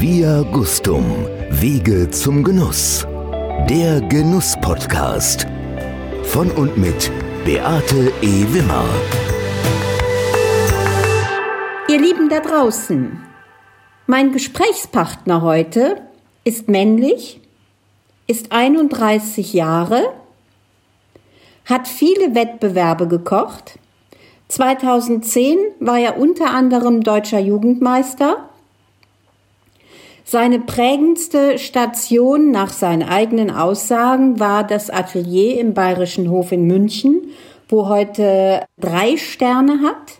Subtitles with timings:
[0.00, 3.04] Via Gustum, Wege zum Genuss.
[3.68, 5.44] Der Genuss-Podcast.
[6.22, 7.10] Von und mit
[7.44, 8.44] Beate E.
[8.52, 8.84] Wimmer.
[11.88, 13.20] Ihr Lieben da draußen,
[14.06, 16.00] mein Gesprächspartner heute
[16.44, 17.40] ist männlich,
[18.28, 20.12] ist 31 Jahre,
[21.64, 23.80] hat viele Wettbewerbe gekocht.
[24.46, 28.48] 2010 war er unter anderem deutscher Jugendmeister
[30.30, 37.28] seine prägendste Station nach seinen eigenen Aussagen war das Atelier im Bayerischen Hof in München,
[37.66, 40.18] wo heute drei Sterne hat.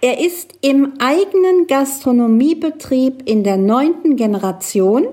[0.00, 5.08] Er ist im eigenen Gastronomiebetrieb in der neunten Generation,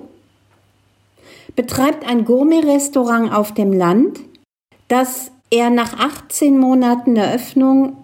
[1.55, 4.19] betreibt ein Gourmet-Restaurant auf dem Land,
[4.87, 7.97] das er nach 18 Monaten Eröffnung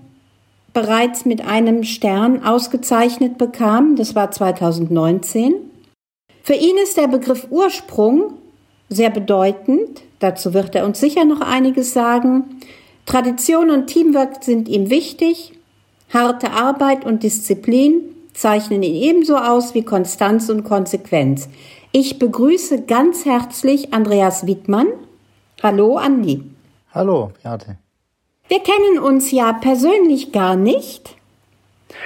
[0.73, 3.95] bereits mit einem Stern ausgezeichnet bekam.
[3.95, 5.67] Das war 2019.
[6.47, 8.35] Für ihn ist der Begriff Ursprung
[8.87, 10.01] sehr bedeutend.
[10.19, 12.61] Dazu wird er uns sicher noch einiges sagen.
[13.05, 15.51] Tradition und Teamwork sind ihm wichtig.
[16.13, 17.99] Harte Arbeit und Disziplin
[18.33, 21.49] zeichnen ihn ebenso aus wie Konstanz und Konsequenz.
[21.91, 24.87] Ich begrüße ganz herzlich Andreas Wittmann.
[25.61, 26.43] Hallo, Andi.
[26.93, 27.77] Hallo, Beate.
[28.47, 31.17] Wir kennen uns ja persönlich gar nicht.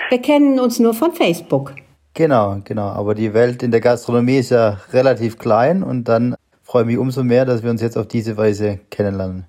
[0.09, 1.75] Wir kennen uns nur von Facebook.
[2.13, 2.87] Genau, genau.
[2.87, 6.97] Aber die Welt in der Gastronomie ist ja relativ klein und dann freue ich mich
[6.97, 9.45] umso mehr, dass wir uns jetzt auf diese Weise kennenlernen.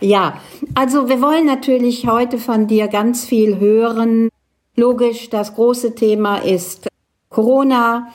[0.00, 0.34] Ja,
[0.74, 4.28] also wir wollen natürlich heute von dir ganz viel hören.
[4.76, 6.88] Logisch, das große Thema ist
[7.30, 8.08] Corona.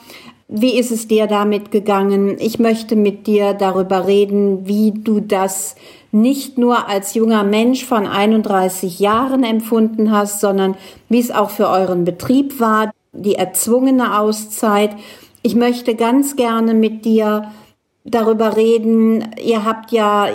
[0.46, 2.36] Wie ist es dir damit gegangen?
[2.38, 5.74] Ich möchte mit dir darüber reden, wie du das
[6.12, 10.76] nicht nur als junger Mensch von 31 Jahren empfunden hast, sondern
[11.08, 14.96] wie es auch für euren Betrieb war die erzwungene Auszeit.
[15.42, 17.50] Ich möchte ganz gerne mit dir
[18.04, 19.30] darüber reden.
[19.42, 20.28] Ihr habt ja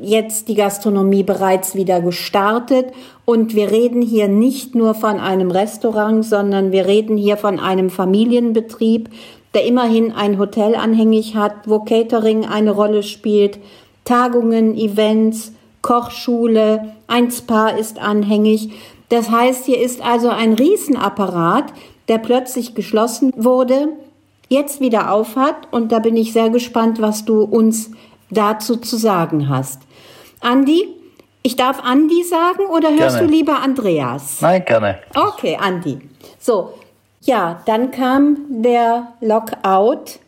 [0.00, 2.92] jetzt die Gastronomie bereits wieder gestartet
[3.24, 7.90] und wir reden hier nicht nur von einem Restaurant, sondern wir reden hier von einem
[7.90, 9.10] Familienbetrieb,
[9.54, 13.58] der immerhin ein Hotel anhängig hat, wo Catering eine Rolle spielt,
[14.04, 18.70] Tagungen, Events, Kochschule, ein Spa ist anhängig.
[19.08, 21.72] Das heißt, hier ist also ein Riesenapparat,
[22.08, 23.88] der plötzlich geschlossen wurde,
[24.48, 25.56] jetzt wieder aufhat.
[25.70, 27.90] Und da bin ich sehr gespannt, was du uns
[28.30, 29.82] dazu zu sagen hast.
[30.40, 30.88] Andi,
[31.42, 33.26] ich darf Andi sagen oder hörst gerne.
[33.26, 34.40] du lieber Andreas?
[34.40, 34.98] Nein, gerne.
[35.14, 35.98] Okay, Andi.
[36.38, 36.74] So,
[37.22, 40.18] ja, dann kam der Lockout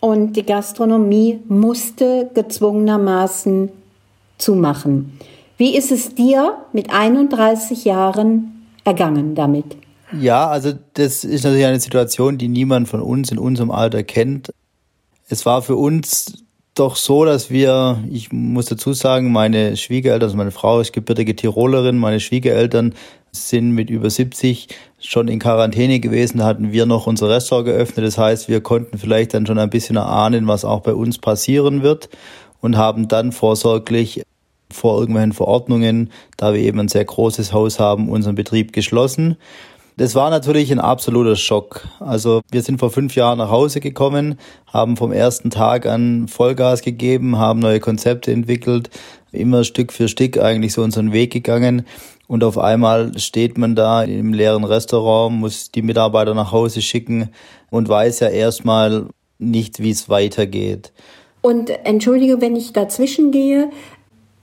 [0.00, 3.70] und die Gastronomie musste gezwungenermaßen
[4.38, 5.18] zumachen.
[5.58, 9.76] Wie ist es dir mit 31 Jahren ergangen damit?
[10.18, 14.52] Ja, also das ist natürlich eine Situation, die niemand von uns in unserem Alter kennt.
[15.28, 16.44] Es war für uns
[16.74, 21.36] doch so, dass wir, ich muss dazu sagen, meine Schwiegereltern, also meine Frau ist gebürtige
[21.36, 22.94] Tirolerin, meine Schwiegereltern
[23.32, 28.06] sind mit über 70 schon in Quarantäne gewesen, da hatten wir noch unser Restaurant geöffnet.
[28.06, 31.82] Das heißt, wir konnten vielleicht dann schon ein bisschen erahnen, was auch bei uns passieren
[31.82, 32.08] wird
[32.60, 34.22] und haben dann vorsorglich
[34.72, 39.36] vor irgendwelchen Verordnungen, da wir eben ein sehr großes Haus haben, unseren Betrieb geschlossen.
[39.96, 41.86] Das war natürlich ein absoluter Schock.
[41.98, 46.82] Also wir sind vor fünf Jahren nach Hause gekommen, haben vom ersten Tag an Vollgas
[46.82, 48.90] gegeben, haben neue Konzepte entwickelt,
[49.32, 51.86] immer Stück für Stück eigentlich so unseren Weg gegangen.
[52.26, 57.30] Und auf einmal steht man da im leeren Restaurant, muss die Mitarbeiter nach Hause schicken
[57.70, 59.06] und weiß ja erstmal
[59.38, 60.92] nicht, wie es weitergeht.
[61.42, 63.70] Und entschuldige, wenn ich dazwischen gehe,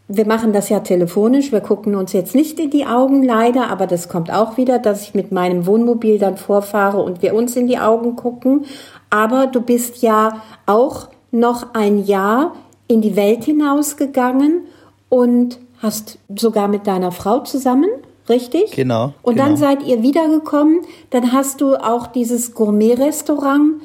[0.09, 1.51] wir machen das ja telefonisch.
[1.51, 5.03] Wir gucken uns jetzt nicht in die Augen leider, aber das kommt auch wieder, dass
[5.03, 8.65] ich mit meinem Wohnmobil dann vorfahre und wir uns in die Augen gucken.
[9.09, 12.55] Aber du bist ja auch noch ein Jahr
[12.87, 14.61] in die Welt hinausgegangen
[15.09, 17.89] und hast sogar mit deiner Frau zusammen,
[18.29, 18.71] richtig?
[18.71, 19.13] Genau.
[19.21, 19.47] Und genau.
[19.47, 20.81] dann seid ihr wiedergekommen.
[21.09, 23.81] Dann hast du auch dieses Gourmet-Restaurant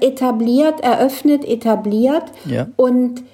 [0.00, 2.24] etabliert, eröffnet, etabliert.
[2.44, 2.68] Ja.
[2.76, 3.24] Und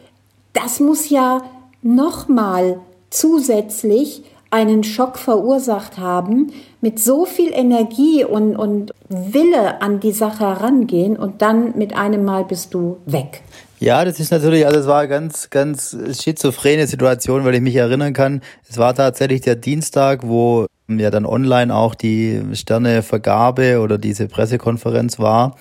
[0.55, 1.43] das muss ja
[1.83, 2.81] nochmal
[3.11, 10.41] zusätzlich einen Schock verursacht haben, mit so viel Energie und, und Wille an die Sache
[10.45, 13.43] herangehen und dann mit einem Mal bist du weg.
[13.79, 17.77] Ja, das ist natürlich, also es war eine ganz, ganz schizophrene Situation, weil ich mich
[17.77, 18.43] erinnern kann.
[18.69, 25.19] Es war tatsächlich der Dienstag, wo ja dann online auch die Sternevergabe oder diese Pressekonferenz
[25.19, 25.57] war.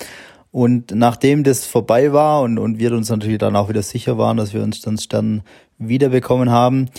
[0.51, 4.38] Und nachdem das vorbei war und, und wir uns natürlich dann auch wieder sicher waren,
[4.38, 5.44] dass wir uns dann Stern
[5.79, 6.89] wiederbekommen haben,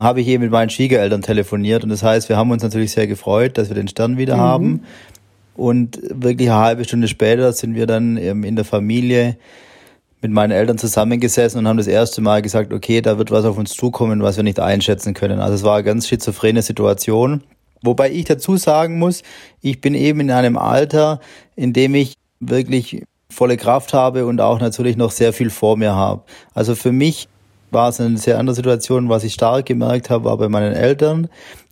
[0.00, 1.82] habe ich eben mit meinen Schwiegereltern telefoniert.
[1.82, 4.40] Und das heißt, wir haben uns natürlich sehr gefreut, dass wir den Stern wieder mhm.
[4.40, 4.82] haben.
[5.56, 9.36] Und wirklich eine halbe Stunde später sind wir dann in der Familie
[10.20, 13.58] mit meinen Eltern zusammengesessen und haben das erste Mal gesagt, okay, da wird was auf
[13.58, 15.40] uns zukommen, was wir nicht einschätzen können.
[15.40, 17.42] Also es war eine ganz schizophrene Situation.
[17.82, 19.22] Wobei ich dazu sagen muss,
[19.60, 21.20] ich bin eben in einem Alter,
[21.54, 25.94] in dem ich wirklich volle Kraft habe und auch natürlich noch sehr viel vor mir
[25.94, 26.22] habe.
[26.54, 27.28] Also für mich
[27.70, 29.08] war es eine sehr andere Situation.
[29.08, 31.28] Was ich stark gemerkt habe, war bei meinen Eltern,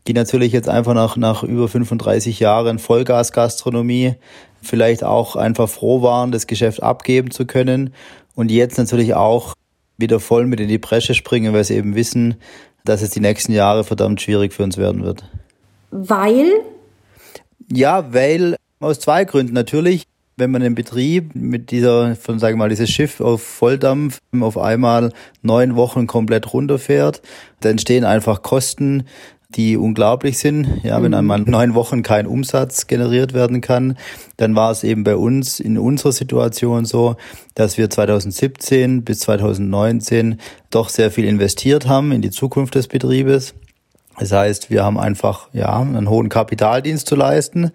[0.07, 4.15] die natürlich jetzt einfach nach, nach über 35 Jahren Vollgasgastronomie
[4.63, 7.93] vielleicht auch einfach froh waren, das Geschäft abgeben zu können
[8.35, 9.55] und jetzt natürlich auch
[9.99, 12.37] wieder voll mit in die Bresche springen, weil sie eben wissen,
[12.85, 15.25] dass es die nächsten Jahre verdammt schwierig für uns werden wird.
[15.91, 16.53] Weil?
[17.73, 19.55] Ja, weil aus zwei Gründen.
[19.55, 20.05] Natürlich,
[20.37, 24.59] wenn man im Betrieb mit dieser, von sagen wir mal, dieses Schiff auf Volldampf auf
[24.59, 25.13] einmal
[25.43, 27.23] neun Wochen komplett runterfährt,
[27.61, 29.05] dann entstehen einfach Kosten,
[29.49, 30.67] die unglaublich sind.
[30.83, 31.19] Ja, wenn mhm.
[31.19, 33.97] einmal neun Wochen kein Umsatz generiert werden kann,
[34.37, 37.17] dann war es eben bei uns in unserer Situation so,
[37.55, 40.39] dass wir 2017 bis 2019
[40.69, 43.55] doch sehr viel investiert haben in die Zukunft des Betriebes.
[44.19, 47.73] Das heißt, wir haben einfach ja einen hohen Kapitaldienst zu leisten.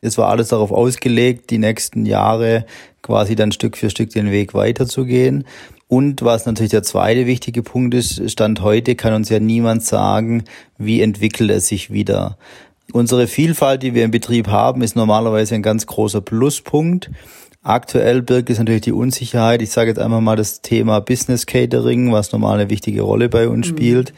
[0.00, 2.66] Es war alles darauf ausgelegt, die nächsten Jahre
[3.02, 5.44] quasi dann Stück für Stück den Weg weiterzugehen.
[5.86, 10.44] Und was natürlich der zweite wichtige Punkt ist, Stand heute kann uns ja niemand sagen,
[10.78, 12.38] wie entwickelt es sich wieder.
[12.92, 17.10] Unsere Vielfalt, die wir im Betrieb haben, ist normalerweise ein ganz großer Pluspunkt.
[17.62, 19.62] Aktuell birgt es natürlich die Unsicherheit.
[19.62, 23.48] Ich sage jetzt einfach mal das Thema Business Catering, was normal eine wichtige Rolle bei
[23.48, 23.76] uns mhm.
[23.76, 24.14] spielt.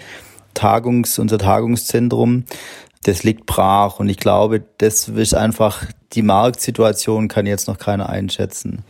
[0.56, 2.44] Tagungs, unser Tagungszentrum,
[3.04, 4.00] das liegt brach.
[4.00, 8.82] Und ich glaube, das ist einfach, die Marktsituation kann jetzt noch keiner einschätzen.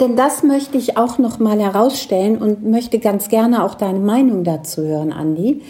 [0.00, 4.44] Denn das möchte ich auch noch mal herausstellen und möchte ganz gerne auch deine Meinung
[4.44, 5.62] dazu hören, Andi.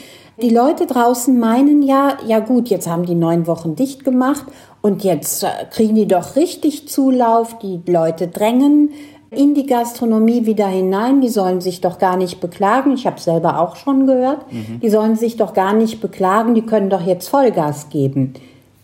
[0.43, 4.47] Die Leute draußen meinen ja, ja gut, jetzt haben die neun Wochen dicht gemacht
[4.83, 8.91] und jetzt äh, kriegen die doch richtig Zulauf, die Leute drängen
[9.31, 12.93] in die Gastronomie wieder hinein, die sollen sich doch gar nicht beklagen.
[12.93, 14.81] Ich habe selber auch schon gehört, mhm.
[14.81, 18.35] die sollen sich doch gar nicht beklagen, die können doch jetzt Vollgas geben.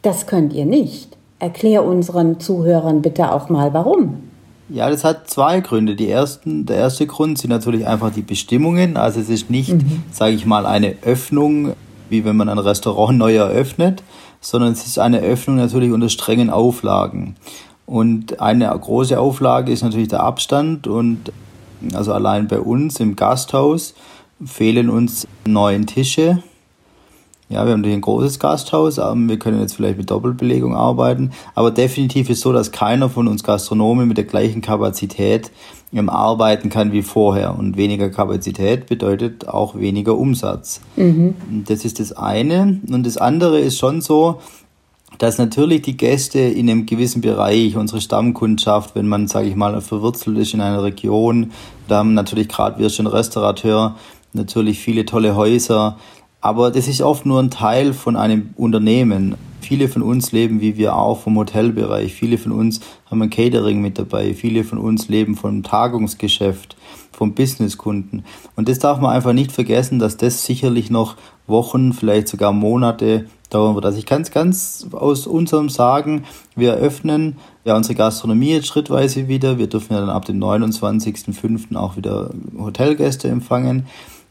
[0.03, 1.17] Das könnt ihr nicht.
[1.39, 4.19] Erklär unseren Zuhörern bitte auch mal, warum.
[4.69, 5.95] Ja, das hat zwei Gründe.
[5.95, 8.97] Die ersten, der erste Grund sind natürlich einfach die Bestimmungen.
[8.97, 10.05] Also es ist nicht, mhm.
[10.11, 11.73] sage ich mal, eine Öffnung,
[12.09, 14.03] wie wenn man ein Restaurant neu eröffnet,
[14.41, 17.37] sondern es ist eine Öffnung natürlich unter strengen Auflagen.
[17.87, 21.33] Und eine große Auflage ist natürlich der Abstand und
[21.93, 23.95] also allein bei uns im Gasthaus
[24.45, 26.43] fehlen uns neun Tische
[27.51, 31.71] ja, wir haben natürlich ein großes Gasthaus, wir können jetzt vielleicht mit Doppelbelegung arbeiten, aber
[31.71, 35.51] definitiv ist so, dass keiner von uns Gastronomen mit der gleichen Kapazität
[36.07, 37.57] arbeiten kann wie vorher.
[37.57, 40.81] Und weniger Kapazität bedeutet auch weniger Umsatz.
[40.97, 41.35] Mhm.
[41.67, 42.81] Das ist das eine.
[42.91, 44.41] Und das andere ist schon so,
[45.19, 49.81] dass natürlich die Gäste in einem gewissen Bereich, unsere Stammkundschaft, wenn man, sage ich mal,
[49.81, 51.53] verwurzelt ist in einer Region,
[51.89, 53.97] da haben natürlich gerade wir schon Restaurateur,
[54.33, 55.97] natürlich viele tolle Häuser,
[56.45, 59.37] aber das ist oft nur ein Teil von einem Unternehmen.
[59.63, 62.13] Viele von uns leben, wie wir auch, vom Hotelbereich.
[62.13, 64.35] Viele von uns haben ein Catering mit dabei.
[64.35, 66.77] Viele von uns leben vom Tagungsgeschäft,
[67.13, 68.27] vom Businesskunden.
[68.57, 73.25] Und das darf man einfach nicht vergessen, dass das sicherlich noch Wochen, vielleicht sogar Monate
[73.51, 73.85] dauern wird.
[73.85, 76.25] Also ich kann es ganz aus unserem sagen,
[76.57, 79.59] wir eröffnen ja unsere Gastronomie jetzt schrittweise wieder.
[79.59, 81.77] Wir dürfen ja dann ab dem 29.05.
[81.77, 83.87] auch wieder Hotelgäste empfangen.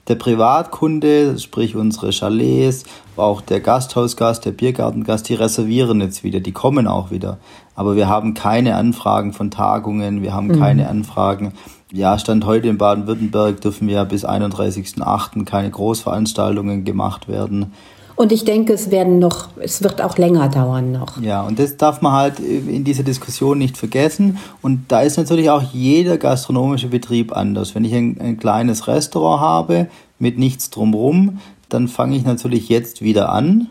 [0.09, 2.83] Der Privatkunde, sprich unsere Chalets,
[3.15, 7.37] auch der Gasthausgast, der Biergartengast, die reservieren jetzt wieder, die kommen auch wieder.
[7.73, 10.59] Aber wir haben keine Anfragen von Tagungen, wir haben mhm.
[10.59, 11.53] keine Anfragen.
[11.89, 15.45] Ja, Stand heute in Baden-Württemberg dürfen wir bis 31.08.
[15.45, 17.71] keine Großveranstaltungen gemacht werden.
[18.15, 21.19] Und ich denke, es werden noch, es wird auch länger dauern noch.
[21.21, 24.37] Ja, und das darf man halt in dieser Diskussion nicht vergessen.
[24.61, 27.73] Und da ist natürlich auch jeder gastronomische Betrieb anders.
[27.73, 29.87] Wenn ich ein, ein kleines Restaurant habe
[30.19, 31.39] mit nichts drumherum,
[31.69, 33.69] dann fange ich natürlich jetzt wieder an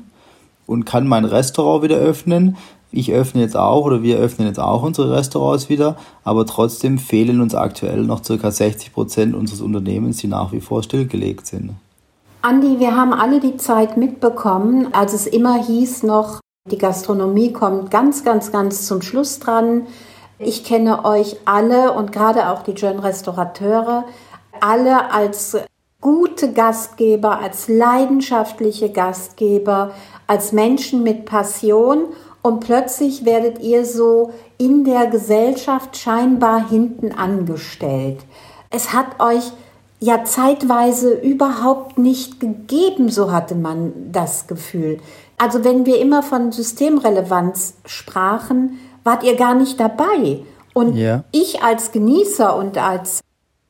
[0.67, 2.57] und kann mein Restaurant wieder öffnen.
[2.91, 7.41] Ich öffne jetzt auch oder wir öffnen jetzt auch unsere Restaurants wieder, aber trotzdem fehlen
[7.41, 11.71] uns aktuell noch circa 60 Prozent unseres Unternehmens, die nach wie vor stillgelegt sind.
[12.45, 17.93] Andi, wir haben alle die Zeit mitbekommen, als es immer hieß noch, die Gastronomie kommt
[17.93, 19.87] ganz, ganz, ganz zum Schluss dran.
[20.41, 24.07] Ich kenne euch alle und gerade auch die Jeune Restaurateure,
[24.61, 25.57] alle als
[26.01, 29.93] gute Gastgeber, als leidenschaftliche Gastgeber,
[30.27, 32.07] als Menschen mit Passion
[32.43, 38.19] und plötzlich werdet ihr so in der Gesellschaft scheinbar hinten angestellt.
[38.69, 39.53] Es hat euch
[40.03, 44.99] ja zeitweise überhaupt nicht gegeben, so hatte man das Gefühl.
[45.39, 50.41] Also wenn wir immer von Systemrelevanz sprachen, wart ihr gar nicht dabei.
[50.75, 51.23] Und ja.
[51.31, 53.21] ich als Genießer und als,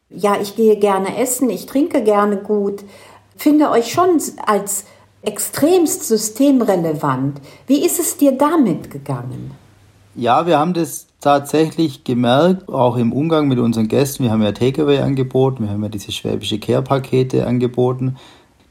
[0.08, 2.82] ja, ich gehe gerne essen, ich trinke gerne gut,
[3.36, 4.84] finde euch schon als
[5.20, 7.42] extremst systemrelevant.
[7.66, 9.50] Wie ist es dir damit gegangen?
[10.14, 14.24] Ja, wir haben das tatsächlich gemerkt, auch im Umgang mit unseren Gästen.
[14.24, 18.16] Wir haben ja Takeaway angeboten, wir haben ja diese schwäbische Care-Pakete angeboten.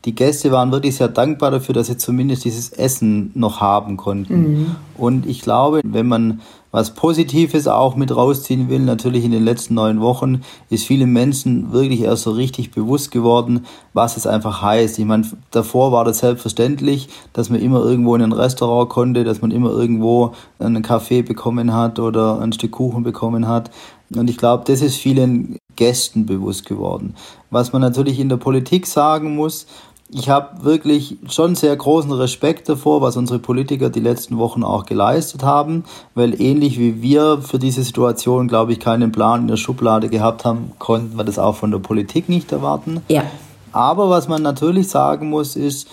[0.06, 4.42] Die Gäste waren wirklich sehr dankbar dafür, dass sie zumindest dieses Essen noch haben konnten.
[4.42, 4.76] Mhm.
[4.98, 6.42] Und ich glaube, wenn man
[6.72, 11.74] was Positives auch mit rausziehen will, natürlich in den letzten neun Wochen, ist vielen Menschen
[11.74, 14.98] wirklich erst so richtig bewusst geworden, was es einfach heißt.
[14.98, 19.42] Ich meine, davor war das selbstverständlich, dass man immer irgendwo in ein Restaurant konnte, dass
[19.42, 23.70] man immer irgendwo einen Kaffee bekommen hat oder ein Stück Kuchen bekommen hat.
[24.16, 27.16] Und ich glaube, das ist vielen Gästen bewusst geworden.
[27.50, 29.68] Was man natürlich in der Politik sagen muss,
[30.14, 34.86] ich habe wirklich schon sehr großen Respekt davor, was unsere Politiker die letzten Wochen auch
[34.86, 39.58] geleistet haben, weil ähnlich wie wir für diese Situation, glaube ich, keinen Plan in der
[39.58, 43.02] Schublade gehabt haben, konnten wir das auch von der Politik nicht erwarten.
[43.08, 43.24] Ja.
[43.72, 45.88] Aber was man natürlich sagen muss, ist,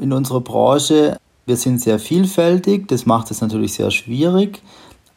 [0.00, 4.62] in unserer Branche, wir sind sehr vielfältig, das macht es natürlich sehr schwierig.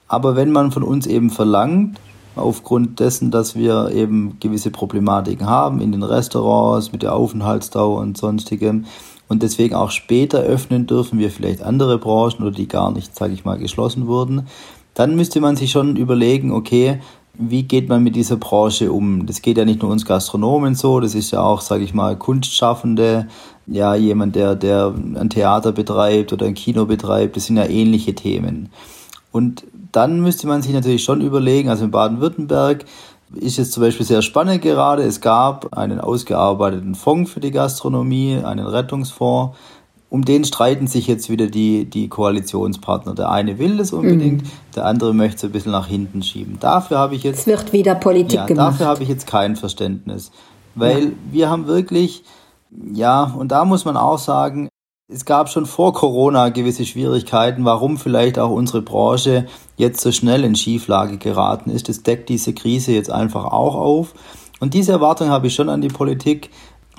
[0.07, 1.99] Aber wenn man von uns eben verlangt,
[2.39, 8.17] aufgrund dessen, dass wir eben gewisse Problematiken haben in den Restaurants mit der Aufenthaltsdauer und
[8.17, 8.85] sonstigem
[9.29, 13.33] und deswegen auch später öffnen dürfen wir vielleicht andere Branchen oder die gar nicht, sage
[13.33, 14.47] ich mal, geschlossen wurden,
[14.95, 16.99] dann müsste man sich schon überlegen, okay,
[17.35, 19.25] wie geht man mit dieser Branche um?
[19.25, 22.17] Das geht ja nicht nur uns Gastronomen so, das ist ja auch, sage ich mal,
[22.17, 23.27] Kunstschaffende,
[23.65, 28.15] ja, jemand, der, der ein Theater betreibt oder ein Kino betreibt, das sind ja ähnliche
[28.15, 28.69] Themen.
[29.31, 32.85] Und dann müsste man sich natürlich schon überlegen, also in Baden-Württemberg
[33.35, 35.03] ist es zum Beispiel sehr spannend gerade.
[35.03, 39.55] Es gab einen ausgearbeiteten Fonds für die Gastronomie, einen Rettungsfonds.
[40.09, 43.13] Um den streiten sich jetzt wieder die, die Koalitionspartner.
[43.13, 44.49] Der eine will das unbedingt, mhm.
[44.75, 46.57] der andere möchte es ein bisschen nach hinten schieben.
[46.59, 47.41] Dafür habe ich jetzt.
[47.41, 48.73] Es wird wieder Politik ja, gemacht.
[48.73, 50.31] Dafür habe ich jetzt kein Verständnis.
[50.73, 51.11] Weil ja.
[51.29, 52.23] wir haben wirklich,
[52.91, 54.68] ja, und da muss man auch sagen,
[55.11, 60.43] es gab schon vor Corona gewisse Schwierigkeiten, warum vielleicht auch unsere Branche jetzt so schnell
[60.43, 61.89] in Schieflage geraten ist.
[61.89, 64.13] Das deckt diese Krise jetzt einfach auch auf.
[64.59, 66.51] Und diese Erwartung habe ich schon an die Politik,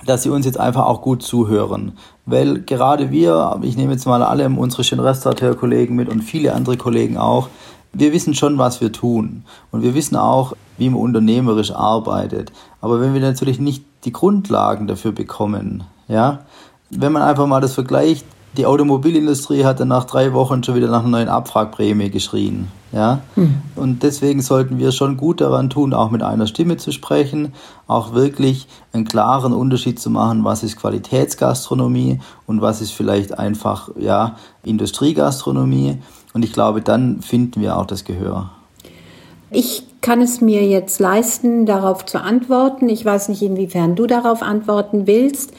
[0.07, 1.93] dass sie uns jetzt einfach auch gut zuhören.
[2.27, 6.77] Weil gerade wir, ich nehme jetzt mal alle unsere schönen Restaurateurkollegen mit und viele andere
[6.77, 7.49] Kollegen auch,
[7.93, 9.45] wir wissen schon, was wir tun.
[9.71, 12.51] Und wir wissen auch, wie man unternehmerisch arbeitet.
[12.81, 16.41] Aber wenn wir natürlich nicht die Grundlagen dafür bekommen, ja,
[16.91, 18.25] wenn man einfach mal das vergleicht,
[18.57, 22.67] die Automobilindustrie hat dann nach drei Wochen schon wieder nach einer neuen Abfragprämie geschrien.
[22.93, 23.21] Ja?
[23.37, 23.63] Hm.
[23.77, 27.53] Und deswegen sollten wir schon gut daran tun, auch mit einer Stimme zu sprechen,
[27.87, 33.91] auch wirklich einen klaren Unterschied zu machen, was ist Qualitätsgastronomie und was ist vielleicht einfach
[33.97, 35.99] ja, Industriegastronomie.
[36.33, 38.51] Und ich glaube, dann finden wir auch das Gehör.
[39.53, 42.89] Ich kann es mir jetzt leisten, darauf zu antworten.
[42.89, 45.53] Ich weiß nicht, inwiefern du darauf antworten willst.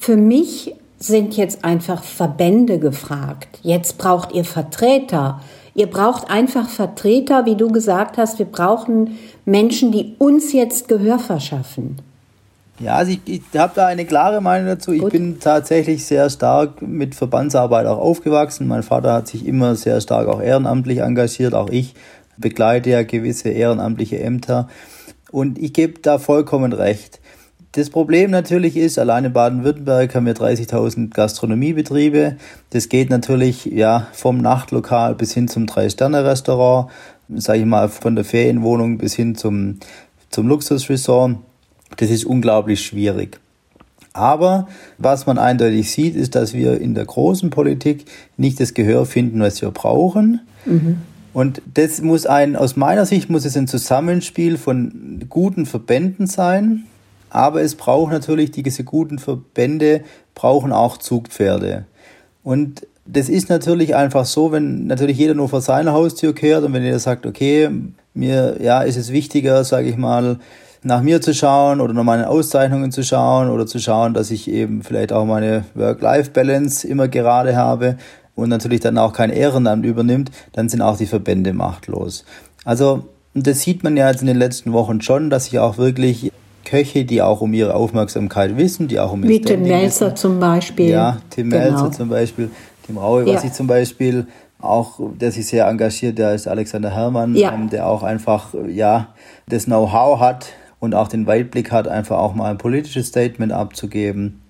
[0.00, 3.58] Für mich sind jetzt einfach Verbände gefragt.
[3.62, 5.42] Jetzt braucht ihr Vertreter.
[5.74, 8.38] Ihr braucht einfach Vertreter, wie du gesagt hast.
[8.38, 11.98] Wir brauchen Menschen, die uns jetzt Gehör verschaffen.
[12.78, 14.92] Ja, also ich, ich habe da eine klare Meinung dazu.
[14.92, 15.02] Gut.
[15.02, 18.66] Ich bin tatsächlich sehr stark mit Verbandsarbeit auch aufgewachsen.
[18.66, 21.52] Mein Vater hat sich immer sehr stark auch ehrenamtlich engagiert.
[21.52, 21.94] Auch ich
[22.38, 24.66] begleite ja gewisse ehrenamtliche Ämter.
[25.30, 27.19] Und ich gebe da vollkommen recht.
[27.72, 32.36] Das Problem natürlich ist, allein in Baden-Württemberg haben wir 30.000 Gastronomiebetriebe.
[32.70, 36.90] Das geht natürlich ja vom Nachtlokal bis hin zum Drei-Sterne-Restaurant,
[37.28, 39.78] sage ich mal von der Ferienwohnung bis hin zum,
[40.30, 41.36] zum Luxusresort.
[41.96, 43.38] Das ist unglaublich schwierig.
[44.12, 44.66] Aber
[44.98, 49.40] was man eindeutig sieht, ist, dass wir in der großen Politik nicht das Gehör finden,
[49.40, 50.40] was wir brauchen.
[50.66, 50.96] Mhm.
[51.32, 56.86] Und das muss ein, aus meiner Sicht muss es ein Zusammenspiel von guten Verbänden sein,
[57.30, 60.02] aber es braucht natürlich, diese guten Verbände
[60.34, 61.86] brauchen auch Zugpferde.
[62.42, 66.72] Und das ist natürlich einfach so, wenn natürlich jeder nur vor seiner Haustür kehrt und
[66.72, 67.70] wenn jeder sagt, okay,
[68.14, 70.38] mir ja, ist es wichtiger, sage ich mal,
[70.82, 74.48] nach mir zu schauen oder nach meinen Auszeichnungen zu schauen oder zu schauen, dass ich
[74.48, 77.96] eben vielleicht auch meine Work-Life-Balance immer gerade habe
[78.34, 82.24] und natürlich dann auch kein Ehrenamt übernimmt, dann sind auch die Verbände machtlos.
[82.64, 86.32] Also das sieht man ja jetzt in den letzten Wochen schon, dass sich auch wirklich
[86.70, 90.16] Köche, die auch um ihre Aufmerksamkeit wissen, die auch um ihr Wie Tim Melzer wissen.
[90.16, 90.90] zum Beispiel.
[90.90, 91.64] Ja, Tim genau.
[91.64, 92.50] Melzer zum Beispiel,
[92.86, 93.48] Tim Raue, was ja.
[93.48, 94.28] ich zum Beispiel
[94.60, 97.52] auch, der sich sehr engagiert, der ist Alexander Herrmann, ja.
[97.52, 99.08] ähm, der auch einfach, ja,
[99.48, 104.40] das Know-how hat und auch den Weitblick hat, einfach auch mal ein politisches Statement abzugeben.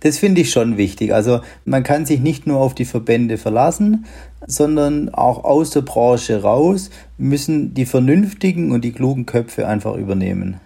[0.00, 1.12] Das finde ich schon wichtig.
[1.12, 4.06] Also man kann sich nicht nur auf die Verbände verlassen,
[4.46, 10.60] sondern auch aus der Branche raus müssen die vernünftigen und die klugen Köpfe einfach übernehmen.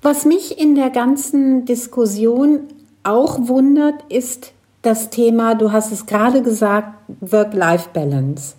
[0.00, 2.60] Was mich in der ganzen Diskussion
[3.02, 4.52] auch wundert, ist
[4.82, 8.54] das Thema, du hast es gerade gesagt, Work-Life-Balance.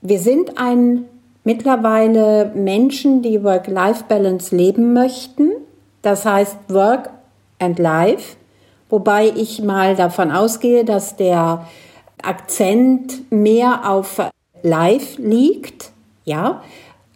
[0.00, 1.04] Wir sind ein
[1.44, 5.50] mittlerweile Menschen, die Work-Life-Balance leben möchten.
[6.00, 7.10] Das heißt Work
[7.58, 8.36] and Life.
[8.88, 11.66] Wobei ich mal davon ausgehe, dass der
[12.22, 14.20] Akzent mehr auf
[14.62, 15.92] Live liegt,
[16.24, 16.62] ja.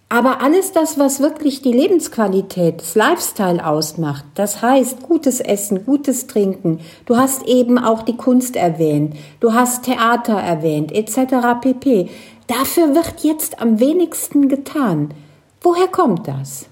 [0.09, 6.29] Aber alles das, was wirklich die Lebensqualität, das Lifestyle ausmacht, das heißt gutes Essen, gutes
[6.29, 11.61] Trinken, du hast eben auch die Kunst erwähnt, du hast Theater erwähnt, etc.
[11.61, 12.09] pp.
[12.47, 15.13] Dafür wird jetzt am wenigsten getan.
[15.61, 16.67] Woher kommt das?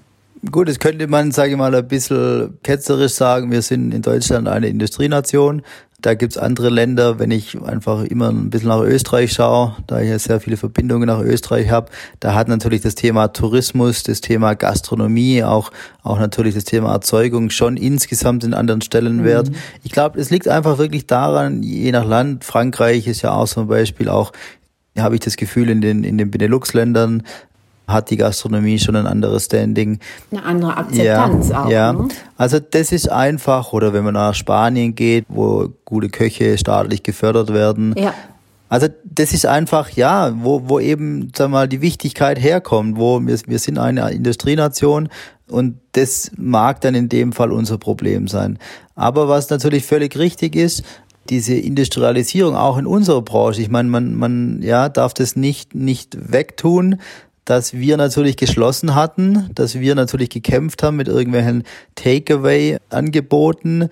[0.49, 3.51] Gut, das könnte man, sage ich mal, ein bisschen ketzerisch sagen.
[3.51, 5.63] Wir sind in Deutschland eine Industrienation.
[6.05, 10.09] Da gibt's andere Länder, wenn ich einfach immer ein bisschen nach Österreich schaue, da ich
[10.09, 14.53] ja sehr viele Verbindungen nach Österreich habe, da hat natürlich das Thema Tourismus, das Thema
[14.53, 15.71] Gastronomie, auch,
[16.03, 19.49] auch natürlich das Thema Erzeugung schon insgesamt in anderen Stellenwert.
[19.49, 19.55] Mhm.
[19.81, 23.65] Ich glaube, es liegt einfach wirklich daran, je nach Land, Frankreich ist ja auch ein
[23.65, 24.31] Beispiel, auch
[24.95, 27.23] habe ich das Gefühl, in den, in den Benelux-Ländern
[27.87, 29.99] hat die Gastronomie schon ein anderes Standing.
[30.31, 31.69] Eine andere Akzeptanz ja, auch.
[31.69, 32.07] Ja, ne?
[32.37, 37.53] also das ist einfach, oder wenn man nach Spanien geht, wo gute Köche staatlich gefördert
[37.53, 37.93] werden.
[37.97, 38.13] Ja.
[38.67, 43.39] Also das ist einfach, ja, wo, wo eben, sag mal, die Wichtigkeit herkommt, wo wir,
[43.45, 45.09] wir sind eine Industrienation
[45.47, 48.57] und das mag dann in dem Fall unser Problem sein.
[48.95, 50.83] Aber was natürlich völlig richtig ist,
[51.29, 53.61] diese Industrialisierung auch in unserer Branche.
[53.61, 56.99] Ich meine, man, man ja, darf das nicht, nicht wegtun,
[57.45, 61.63] dass wir natürlich geschlossen hatten, dass wir natürlich gekämpft haben mit irgendwelchen
[61.95, 63.89] Takeaway-Angeboten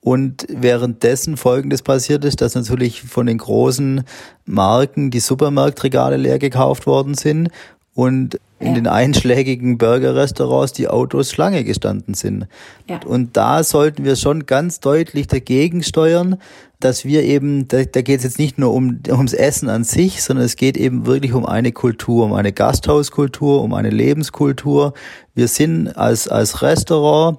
[0.00, 4.04] und währenddessen Folgendes passiert ist, dass natürlich von den großen
[4.44, 7.48] Marken die Supermarktregale leer gekauft worden sind
[7.94, 8.74] und in ja.
[8.74, 12.46] den einschlägigen Burger-Restaurants die Autos Schlange gestanden sind.
[12.88, 13.00] Ja.
[13.04, 16.36] Und da sollten wir schon ganz deutlich dagegen steuern,
[16.84, 20.22] dass wir eben, da, da geht es jetzt nicht nur um ums Essen an sich,
[20.22, 24.92] sondern es geht eben wirklich um eine Kultur, um eine Gasthauskultur, um eine Lebenskultur.
[25.34, 27.38] Wir sind als, als Restaurant,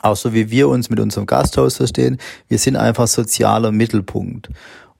[0.00, 2.16] auch so wie wir uns mit unserem Gasthaus verstehen,
[2.48, 4.48] wir sind einfach sozialer Mittelpunkt.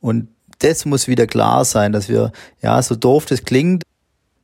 [0.01, 3.85] Und das muss wieder klar sein, dass wir, ja, so doof das klingt,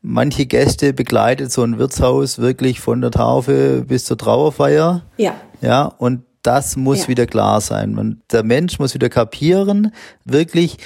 [0.01, 5.03] manche Gäste begleitet so ein Wirtshaus wirklich von der Taufe bis zur Trauerfeier.
[5.17, 5.35] Ja.
[5.61, 7.09] Ja, und das muss ja.
[7.09, 7.95] wieder klar sein.
[7.95, 9.93] Man, der Mensch muss wieder kapieren,
[10.25, 10.77] wirklich,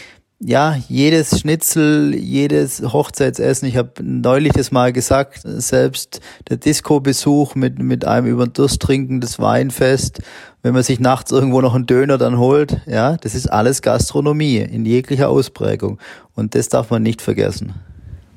[0.41, 7.81] ja, jedes Schnitzel, jedes Hochzeitsessen, ich habe neulich das mal gesagt, selbst der Disco-Besuch mit,
[7.81, 10.23] mit einem über den Durst trinkendes Weinfest,
[10.63, 14.59] wenn man sich nachts irgendwo noch einen Döner dann holt, ja, das ist alles Gastronomie
[14.59, 15.99] in jeglicher Ausprägung.
[16.37, 17.75] Und das darf man nicht vergessen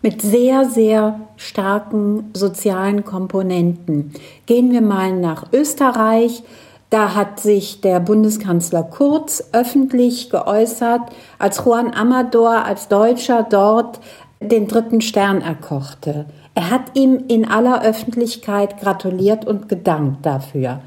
[0.01, 4.13] mit sehr, sehr starken sozialen Komponenten.
[4.47, 6.43] Gehen wir mal nach Österreich.
[6.91, 11.01] Da hat sich der Bundeskanzler Kurz öffentlich geäußert,
[11.39, 14.01] als Juan Amador als Deutscher dort
[14.41, 16.25] den dritten Stern erkochte.
[16.53, 20.81] Er hat ihm in aller Öffentlichkeit gratuliert und gedankt dafür.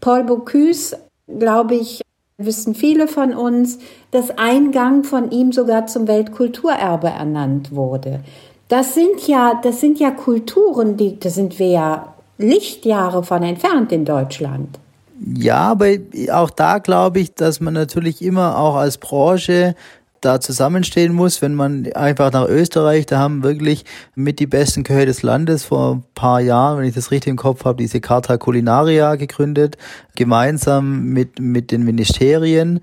[0.00, 2.02] Paul Bocuse, glaube ich,
[2.36, 3.80] wissen viele von uns,
[4.12, 8.20] dass Eingang von ihm sogar zum Weltkulturerbe ernannt wurde.
[8.68, 13.90] Das sind ja, das sind ja Kulturen, die, da sind wir ja Lichtjahre von entfernt
[13.90, 14.78] in Deutschland.
[15.20, 15.88] Ja, aber
[16.32, 19.74] auch da glaube ich, dass man natürlich immer auch als Branche
[20.20, 25.06] da zusammenstehen muss, wenn man einfach nach Österreich, da haben wirklich mit die besten Köche
[25.06, 28.36] des Landes vor ein paar Jahren, wenn ich das richtig im Kopf habe, diese Carta
[28.36, 29.76] Culinaria gegründet,
[30.16, 32.80] gemeinsam mit, mit den Ministerien.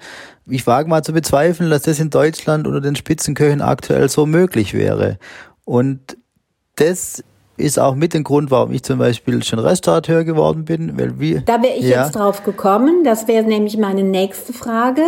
[0.48, 4.74] Ich wage mal zu bezweifeln, dass das in Deutschland unter den Spitzenköchen aktuell so möglich
[4.74, 5.18] wäre.
[5.66, 6.18] Und
[6.76, 7.24] das
[7.58, 11.00] ist auch mit dem Grund, warum ich zum Beispiel schon Restaurateur geworden bin.
[11.00, 12.04] Weil wir, da wäre ich ja.
[12.04, 13.04] jetzt drauf gekommen.
[13.04, 15.02] Das wäre nämlich meine nächste Frage.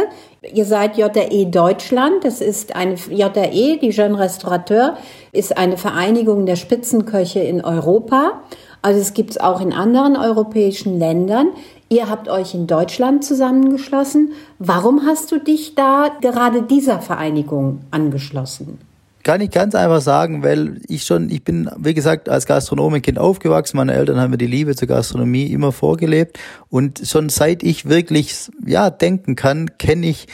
[0.53, 2.23] Ihr seid JRE Deutschland.
[2.23, 4.97] Das ist eine JRE, die Jeune Restaurateur,
[5.31, 8.41] ist eine Vereinigung der Spitzenköche in Europa.
[8.81, 11.49] Also es gibt es auch in anderen europäischen Ländern.
[11.89, 14.31] Ihr habt euch in Deutschland zusammengeschlossen.
[14.59, 18.79] Warum hast du dich da gerade dieser Vereinigung angeschlossen?
[19.27, 23.75] Kann ich ganz einfach sagen, weil ich schon, ich bin, wie gesagt, als Gastronomenkind aufgewachsen.
[23.75, 26.39] Meine Eltern haben mir die Liebe zur Gastronomie immer vorgelebt.
[26.69, 30.27] Und schon seit ich wirklich, ja, denken kann, kenne ich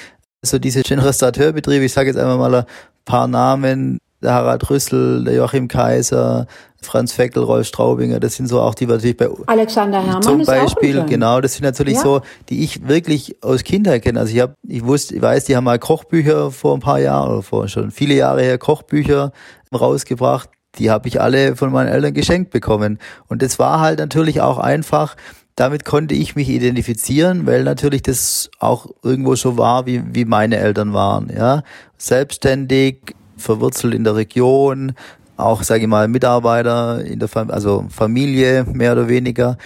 [0.43, 1.83] so diese Restaurateurbetriebe.
[1.83, 2.65] Ich sage jetzt einfach mal ein
[3.03, 3.97] paar Namen.
[4.21, 6.45] Der Harald Rüssel, der Joachim Kaiser,
[6.85, 10.39] Franz Feckel, Rolf Straubinger, das sind so auch die, was natürlich bei Alexander Herrmann zum
[10.41, 12.01] ist Beispiel, genau, das sind natürlich Ja.
[12.01, 14.19] so, die ich wirklich aus Kindheit kenne.
[14.19, 17.31] Also ich habe, ich wusste, ich weiß, die haben mal Kochbücher vor ein paar Jahren
[17.31, 19.31] oder vor schon viele Jahre her Kochbücher
[19.73, 20.49] rausgebracht.
[20.79, 22.97] Die habe ich alle von meinen Eltern geschenkt bekommen.
[23.27, 25.15] Und das war halt natürlich auch einfach,
[25.55, 30.57] damit konnte ich mich identifizieren, weil natürlich das auch irgendwo so war, wie, wie meine
[30.57, 31.61] Eltern waren, ja.
[31.97, 34.93] Selbstständig, verwurzelt in der Region,
[35.37, 39.57] auch, sage ich mal, Mitarbeiter in der Fam also Familie, mehr oder weniger.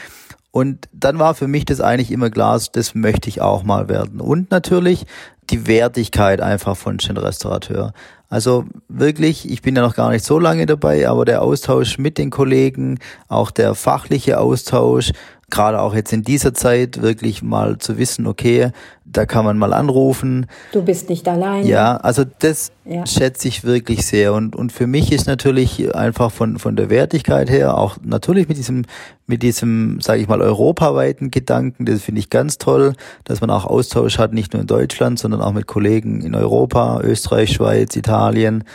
[0.52, 4.20] Und dann war für mich das eigentlich immer klar, das möchte ich auch mal werden.
[4.20, 5.06] Und natürlich
[5.50, 7.94] die Wertigkeit einfach von den Restaurateur.
[8.30, 12.18] Also wirklich, ich bin ja noch gar nicht so lange dabei, aber der Austausch mit
[12.18, 13.00] den Kollegen,
[13.30, 15.12] auch der fachliche Austausch,
[15.50, 18.72] gerade auch jetzt in dieser Zeit wirklich mal zu wissen, okay,
[19.06, 20.48] da kann man mal anrufen.
[20.74, 21.66] Du bist nicht allein.
[21.66, 23.06] Ja, also das Ja.
[23.06, 24.34] schätze ich wirklich sehr.
[24.34, 28.58] Und, und für mich ist natürlich einfach von, von der Wertigkeit her, auch natürlich mit
[28.58, 28.84] diesem,
[29.26, 33.64] mit diesem, sage ich mal, europaweiten Gedanken, das finde ich ganz toll, dass man auch
[33.66, 38.66] Austausch hat, nicht nur in Deutschland, sondern auch mit Kollegen in Europa, Österreich, Schweiz, Italien.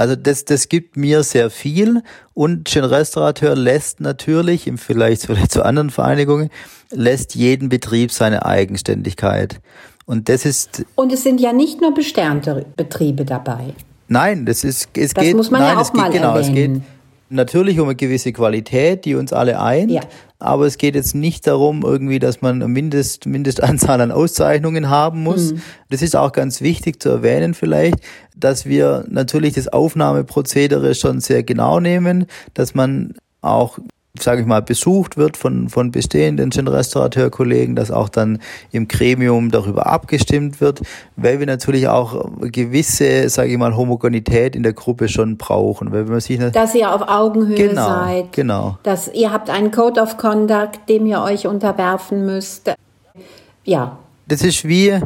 [0.00, 5.62] Also das, das gibt mir sehr viel und ein Restaurateur lässt natürlich, im vielleicht, zu
[5.62, 6.48] anderen Vereinigungen,
[6.90, 9.60] lässt jeden Betrieb seine Eigenständigkeit.
[10.06, 13.74] Und das ist Und es sind ja nicht nur besternte Betriebe dabei.
[14.08, 16.38] Nein, das ist es Das geht muss man nein, ja es auch geht mal genau,
[16.38, 16.86] es geht erwähnen.
[17.28, 20.00] natürlich um eine gewisse Qualität, die uns alle eint, Ja.
[20.40, 25.22] Aber es geht jetzt nicht darum irgendwie, dass man eine Mindest Mindestanzahl an Auszeichnungen haben
[25.22, 25.52] muss.
[25.52, 25.62] Mhm.
[25.90, 27.98] Das ist auch ganz wichtig zu erwähnen vielleicht,
[28.36, 33.78] dass wir natürlich das Aufnahmeprozedere schon sehr genau nehmen, dass man auch
[34.18, 38.40] sage ich mal, besucht wird von, von bestehenden Restaurateurkollegen, dass auch dann
[38.72, 40.80] im Gremium darüber abgestimmt wird,
[41.16, 45.92] weil wir natürlich auch gewisse, sage ich mal, Homogenität in der Gruppe schon brauchen.
[45.92, 48.32] Weil wenn man sich Dass ihr auf Augenhöhe Genau, seid.
[48.32, 48.78] genau.
[48.82, 52.74] Dass ihr habt einen Code of Conduct, dem ihr euch unterwerfen müsst.
[53.64, 53.98] Ja.
[54.26, 54.98] das ist wie,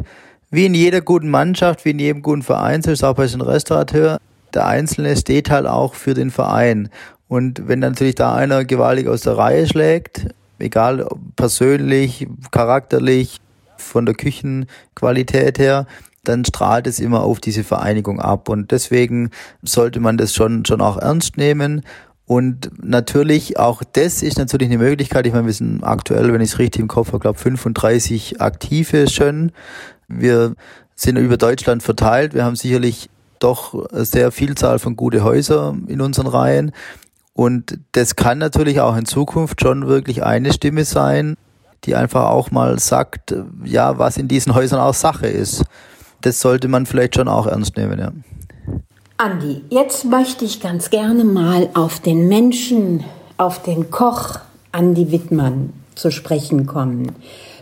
[0.49, 3.27] wie in jeder guten Mannschaft, wie in jedem guten Verein, so ist es auch bei
[3.27, 4.17] so einem Restaurateur.
[4.53, 6.89] Der Einzelne steht halt auch für den Verein.
[7.27, 10.27] Und wenn natürlich da einer gewaltig aus der Reihe schlägt,
[10.59, 13.41] egal persönlich, charakterlich,
[13.77, 15.85] von der Küchenqualität her,
[16.23, 18.49] dann strahlt es immer auf diese Vereinigung ab.
[18.49, 19.29] Und deswegen
[19.63, 21.83] sollte man das schon, schon auch ernst nehmen.
[22.25, 25.27] Und natürlich, auch das ist natürlich eine Möglichkeit.
[25.27, 29.07] Ich meine, wir sind aktuell, wenn ich es richtig im Kopf habe, glaube 35 aktive
[29.07, 29.51] schon.
[30.07, 30.55] Wir
[30.95, 32.33] sind über Deutschland verteilt.
[32.33, 33.09] Wir haben sicherlich
[33.39, 36.71] doch sehr Vielzahl von gute Häuser in unseren Reihen.
[37.35, 41.35] Und das kann natürlich auch in Zukunft schon wirklich eine Stimme sein,
[41.83, 45.65] die einfach auch mal sagt, ja, was in diesen Häusern auch Sache ist.
[46.21, 48.11] Das sollte man vielleicht schon auch ernst nehmen, ja.
[49.17, 53.03] Andi, jetzt möchte ich ganz gerne mal auf den Menschen,
[53.37, 54.39] auf den Koch
[54.71, 57.11] Andi Wittmann zu sprechen kommen.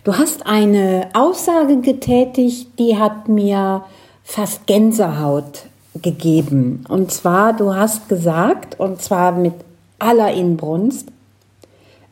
[0.03, 3.83] Du hast eine Aussage getätigt, die hat mir
[4.23, 5.65] fast Gänsehaut
[6.01, 6.85] gegeben.
[6.87, 9.53] Und zwar, du hast gesagt, und zwar mit
[9.99, 11.07] aller Inbrunst,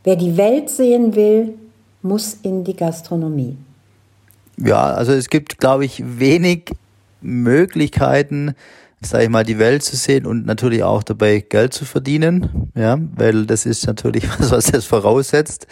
[0.03, 1.55] wer die Welt sehen will,
[2.01, 3.57] muss in die Gastronomie.
[4.57, 6.71] Ja, also es gibt, glaube ich, wenig
[7.21, 8.55] Möglichkeiten,
[9.01, 12.99] sage ich mal, die Welt zu sehen und natürlich auch dabei Geld zu verdienen, ja,
[13.15, 15.67] weil das ist natürlich was, was das voraussetzt.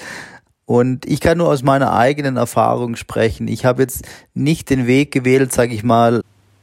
[0.66, 3.48] Und ich kann nur aus meiner eigenen Erfahrung sprechen.
[3.48, 6.22] Ich habe jetzt nicht den Weg gewählt, sage ich mal,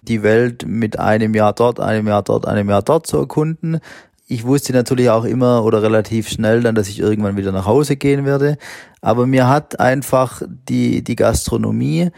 [0.09, 3.81] die Welt mit einem Jahr dort, einem Jahr dort, einem Jahr dort zu erkunden.
[4.29, 7.97] Ich wusste natürlich auch immer oder relativ schnell dann, dass ich irgendwann wieder nach Hause
[7.97, 8.59] gehen werde.
[9.01, 12.11] Aber mir hat einfach die, die Gastronomie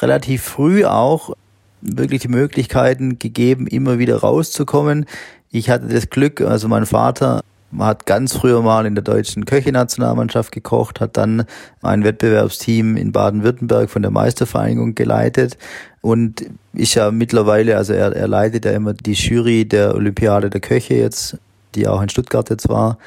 [0.00, 1.34] relativ früh auch
[1.80, 5.06] wirklich die Möglichkeiten gegeben, immer wieder rauszukommen.
[5.50, 7.42] Ich hatte das Glück, also mein Vater
[7.78, 11.44] hat ganz früher mal in der deutschen Köche-Nationalmannschaft gekocht, hat dann
[11.82, 15.56] ein Wettbewerbsteam in Baden-Württemberg von der Meistervereinigung geleitet
[16.00, 20.60] und ist ja mittlerweile, also er, er leitet ja immer die Jury der Olympiade der
[20.60, 21.38] Köche jetzt,
[21.74, 22.98] die auch in Stuttgart jetzt war.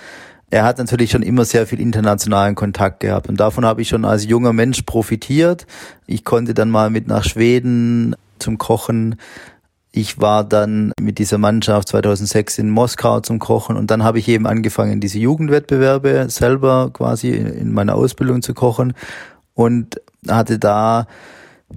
[0.50, 4.06] Er hat natürlich schon immer sehr viel internationalen Kontakt gehabt und davon habe ich schon
[4.06, 5.66] als junger Mensch profitiert.
[6.08, 9.16] Ich konnte dann mal mit nach Schweden zum Kochen.
[9.98, 14.28] Ich war dann mit dieser Mannschaft 2006 in Moskau zum Kochen und dann habe ich
[14.28, 18.92] eben angefangen, diese Jugendwettbewerbe selber quasi in meiner Ausbildung zu kochen
[19.54, 21.08] und hatte da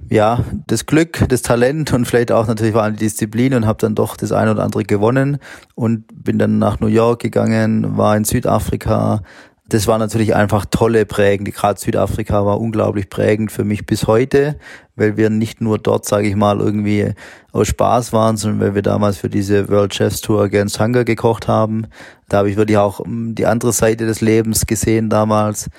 [0.09, 3.95] ja das Glück, das Talent und vielleicht auch natürlich war eine Disziplin und habe dann
[3.95, 5.37] doch das eine oder andere gewonnen
[5.75, 9.21] und bin dann nach New York gegangen, war in Südafrika,
[9.69, 11.51] Das war natürlich einfach tolle prägende.
[11.51, 14.57] Gerade Südafrika war unglaublich prägend für mich bis heute,
[14.95, 17.13] weil wir nicht nur dort, sage ich mal, irgendwie
[17.51, 21.47] aus Spaß waren, sondern weil wir damals für diese World Chefs Tour Against Hunger gekocht
[21.47, 21.85] haben.
[22.29, 25.69] Da habe ich wirklich auch hm, die andere Seite des Lebens gesehen damals.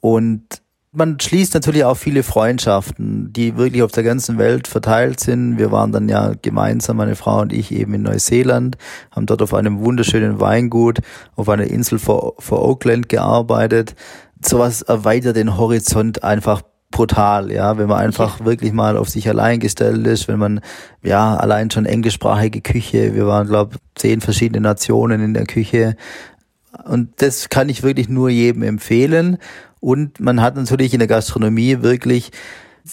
[0.00, 0.44] Und
[0.92, 5.58] man schließt natürlich auch viele Freundschaften, die wirklich auf der ganzen Welt verteilt sind.
[5.58, 8.78] Wir waren dann ja gemeinsam, meine Frau und ich, eben in Neuseeland,
[9.10, 11.00] haben dort auf einem wunderschönen Weingut
[11.36, 13.94] auf einer Insel vor, vor Auckland gearbeitet.
[14.42, 19.60] Sowas erweitert den Horizont einfach brutal, ja, wenn man einfach wirklich mal auf sich allein
[19.60, 20.60] gestellt ist, wenn man
[21.02, 25.96] ja allein schon englischsprachige Küche, wir waren glaube zehn verschiedene Nationen in der Küche
[26.84, 29.38] und das kann ich wirklich nur jedem empfehlen
[29.80, 32.30] und man hat natürlich in der Gastronomie wirklich,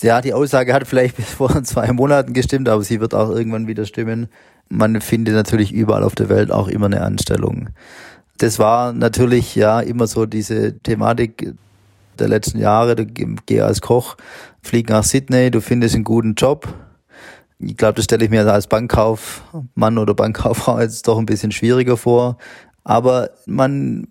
[0.02, 3.68] ja, die Aussage hat vielleicht bis vor zwei Monaten gestimmt, aber sie wird auch irgendwann
[3.68, 4.28] wieder stimmen.
[4.70, 7.70] Man findet natürlich überall auf der Welt auch immer eine Anstellung.
[8.38, 11.54] Das war natürlich ja immer so diese Thematik
[12.20, 12.96] der letzten Jahre.
[12.96, 14.18] Du geh als Koch,
[14.62, 16.68] flieg nach Sydney, du findest einen guten Job.
[17.60, 21.96] Ich glaube, das stelle ich mir als Bankkaufmann oder Bankkauffrau jetzt doch ein bisschen schwieriger
[21.96, 22.38] vor.
[22.86, 24.08] Aber man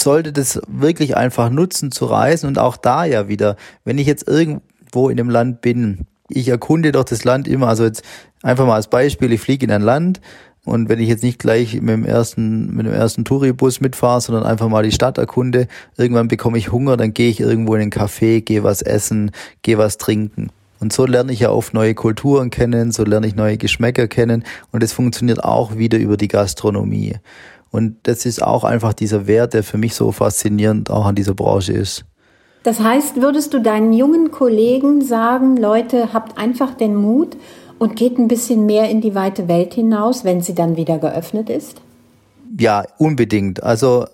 [0.00, 4.26] sollte das wirklich einfach nutzen zu reisen und auch da ja wieder, wenn ich jetzt
[4.26, 8.02] irgendwo in einem Land bin, ich erkunde doch das Land immer, also jetzt
[8.42, 10.20] einfach mal als Beispiel, ich fliege in ein Land
[10.64, 14.44] und wenn ich jetzt nicht gleich mit dem ersten, mit dem ersten Touribus mitfahre, sondern
[14.44, 17.90] einfach mal die Stadt erkunde, irgendwann bekomme ich Hunger, dann gehe ich irgendwo in einen
[17.90, 20.50] Café, gehe was essen, gehe was trinken.
[20.80, 24.44] Und so lerne ich ja oft neue Kulturen kennen, so lerne ich neue Geschmäcker kennen
[24.70, 27.16] und das funktioniert auch wieder über die Gastronomie.
[27.74, 31.34] Und das ist auch einfach dieser Wert, der für mich so faszinierend auch an dieser
[31.34, 32.04] Branche ist.
[32.62, 37.36] Das heißt, würdest du deinen jungen Kollegen sagen, Leute, habt einfach den Mut
[37.80, 41.50] und geht ein bisschen mehr in die weite Welt hinaus, wenn sie dann wieder geöffnet
[41.50, 41.80] ist?
[42.56, 43.60] Ja, unbedingt.
[43.64, 44.06] Also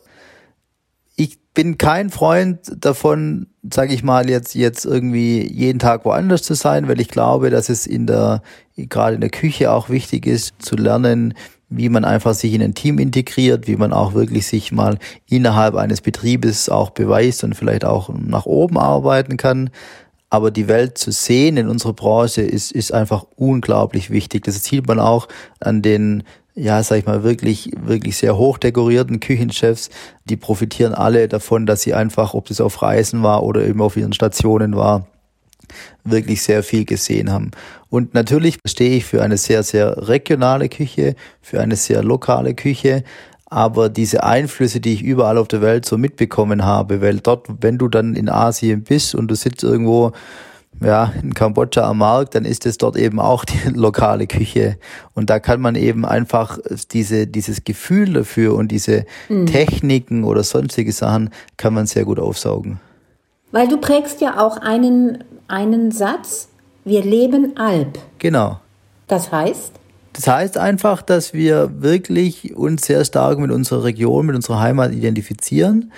[1.17, 6.55] ich bin kein Freund davon, sage ich mal, jetzt jetzt irgendwie jeden Tag woanders zu
[6.55, 8.41] sein, weil ich glaube, dass es in der
[8.75, 11.35] gerade in der Küche auch wichtig ist zu lernen,
[11.71, 15.77] wie man einfach sich in ein Team integriert, wie man auch wirklich sich mal innerhalb
[15.77, 19.71] eines Betriebes auch beweist und vielleicht auch nach oben arbeiten kann.
[20.31, 24.45] Aber die Welt zu sehen in unserer Branche ist, ist einfach unglaublich wichtig.
[24.45, 25.29] Das sieht man auch
[25.61, 29.91] an den, ja, sag ich mal, wirklich, wirklich sehr hoch dekorierten Küchenchefs.
[30.25, 33.97] Die profitieren alle davon, dass sie einfach, ob das auf Reisen war oder eben auf
[33.97, 35.07] ihren Stationen war,
[36.05, 37.51] wirklich sehr viel gesehen haben.
[37.89, 43.05] Und natürlich stehe ich für eine sehr, sehr regionale Küche, für eine sehr lokale Küche.
[43.47, 47.79] Aber diese Einflüsse, die ich überall auf der Welt so mitbekommen habe, weil dort, wenn
[47.79, 50.13] du dann in Asien bist und du sitzt irgendwo
[50.81, 54.79] ja, in Kambodscha am Markt, dann ist es dort eben auch die lokale Küche.
[55.15, 56.59] Und da kann man eben einfach
[56.93, 59.47] diese, dieses Gefühl dafür und diese mhm.
[59.47, 62.81] Techniken oder sonstige Sachen kann man sehr gut aufsaugen.
[63.53, 66.49] Weil du prägst ja auch einen, einen Satz,
[66.85, 67.99] wir leben Alp.
[68.19, 68.61] Genau.
[69.07, 69.73] Das heißt?
[70.13, 74.93] Das heißt einfach, dass wir wirklich uns sehr stark mit unserer Region, mit unserer Heimat
[74.93, 75.93] identifizieren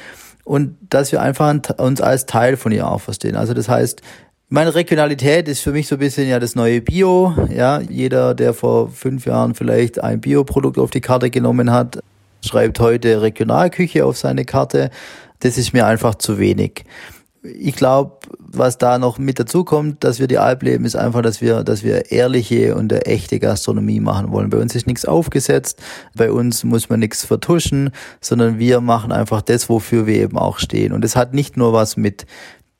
[0.44, 3.36] und dass wir einfach uns als Teil von ihr auch verstehen.
[3.36, 4.02] Also das heißt,
[4.48, 7.34] meine Regionalität ist für mich so ein bisschen ja das neue Bio.
[7.50, 12.00] Ja, jeder, der vor fünf Jahren vielleicht ein Bioprodukt auf die Karte genommen hat,
[12.44, 14.90] schreibt heute Regionalküche auf seine Karte.
[15.40, 16.84] Das ist mir einfach zu wenig
[17.42, 21.22] ich glaube, was da noch mit dazu kommt, dass wir die Alp leben, ist einfach,
[21.22, 24.50] dass wir, dass wir ehrliche und echte Gastronomie machen wollen.
[24.50, 25.82] Bei uns ist nichts aufgesetzt,
[26.14, 30.58] bei uns muss man nichts vertuschen, sondern wir machen einfach das, wofür wir eben auch
[30.58, 30.92] stehen.
[30.92, 32.26] Und es hat nicht nur was mit,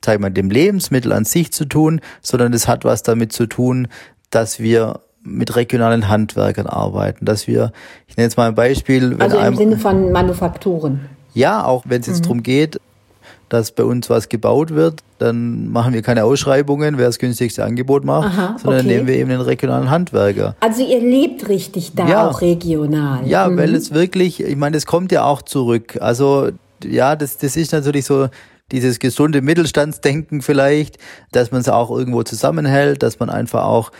[0.03, 3.47] sag ich mal, dem Lebensmittel an sich zu tun, sondern es hat was damit zu
[3.47, 3.89] tun,
[4.29, 7.71] dass wir mit regionalen Handwerkern arbeiten, dass wir,
[8.07, 9.15] ich nenne jetzt mal ein Beispiel.
[9.19, 11.09] also im Sinne von Manufakturen.
[11.33, 12.23] Ja, auch wenn es jetzt mhm.
[12.23, 12.79] darum geht,
[13.53, 18.03] dass bei uns was gebaut wird, dann machen wir keine Ausschreibungen, wer das günstigste Angebot
[18.03, 18.95] macht, Aha, sondern okay.
[18.95, 20.55] nehmen wir eben den regionalen Handwerker.
[20.59, 22.27] Also ihr lebt richtig da ja.
[22.27, 23.27] auch regional.
[23.27, 23.57] Ja, mhm.
[23.57, 25.99] weil es wirklich, ich meine, das kommt ja auch zurück.
[26.01, 26.49] Also
[26.83, 28.27] ja, das, das ist natürlich so
[28.71, 30.97] dieses gesunde Mittelstandsdenken vielleicht,
[31.31, 33.91] dass man es auch irgendwo zusammenhält, dass man einfach auch,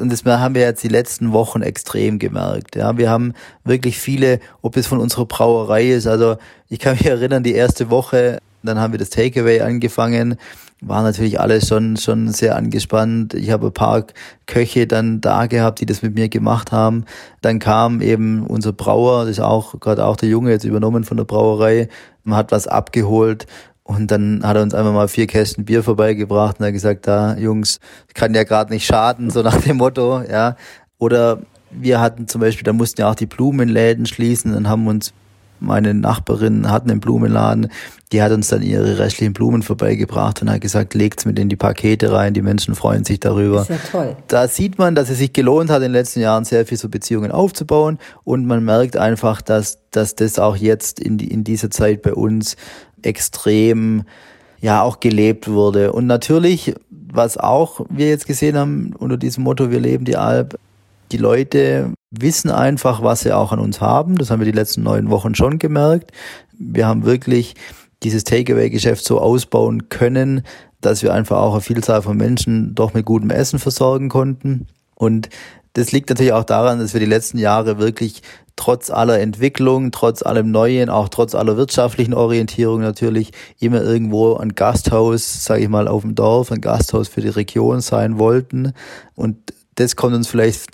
[0.00, 2.76] und das haben wir jetzt die letzten Wochen extrem gemerkt.
[2.76, 6.36] Ja, wir haben wirklich viele, ob es von unserer Brauerei ist, also
[6.70, 10.36] ich kann mich erinnern, die erste Woche dann haben wir das Takeaway angefangen.
[10.80, 13.34] War natürlich alles schon, schon sehr angespannt.
[13.34, 14.04] Ich habe ein paar
[14.46, 17.04] Köche dann da gehabt, die das mit mir gemacht haben.
[17.40, 21.16] Dann kam eben unser Brauer, das ist auch gerade auch der Junge jetzt übernommen von
[21.16, 21.88] der Brauerei,
[22.24, 23.46] man hat was abgeholt
[23.84, 27.36] und dann hat er uns einfach mal vier Kästen Bier vorbeigebracht und hat gesagt, da
[27.36, 27.80] Jungs,
[28.14, 30.56] kann ja gerade nicht schaden, so nach dem Motto, ja.
[30.98, 35.12] Oder wir hatten zum Beispiel, da mussten ja auch die Blumenläden schließen und haben uns
[35.62, 37.68] meine Nachbarin hat einen Blumenladen,
[38.12, 41.56] die hat uns dann ihre restlichen Blumen vorbeigebracht und hat gesagt, legt's mit in die
[41.56, 43.62] Pakete rein, die Menschen freuen sich darüber.
[43.62, 44.16] Ist ja toll.
[44.28, 46.88] Da sieht man, dass es sich gelohnt hat, in den letzten Jahren sehr viel so
[46.88, 51.70] Beziehungen aufzubauen und man merkt einfach, dass, dass das auch jetzt in, die, in dieser
[51.70, 52.56] Zeit bei uns
[53.02, 54.04] extrem
[54.60, 55.92] ja auch gelebt wurde.
[55.92, 60.58] Und natürlich, was auch wir jetzt gesehen haben unter diesem Motto, wir leben die Alp,
[61.12, 64.16] die Leute wissen einfach, was sie auch an uns haben.
[64.16, 66.10] Das haben wir die letzten neun Wochen schon gemerkt.
[66.58, 67.54] Wir haben wirklich
[68.02, 70.42] dieses Takeaway-Geschäft so ausbauen können,
[70.80, 74.66] dass wir einfach auch eine Vielzahl von Menschen doch mit gutem Essen versorgen konnten.
[74.94, 75.28] Und
[75.74, 78.22] das liegt natürlich auch daran, dass wir die letzten Jahre wirklich
[78.56, 84.54] trotz aller Entwicklung, trotz allem Neuen, auch trotz aller wirtschaftlichen Orientierung natürlich immer irgendwo ein
[84.54, 88.72] Gasthaus, sage ich mal, auf dem Dorf, ein Gasthaus für die Region sein wollten.
[89.14, 89.38] Und
[89.76, 90.66] das kommt uns vielleicht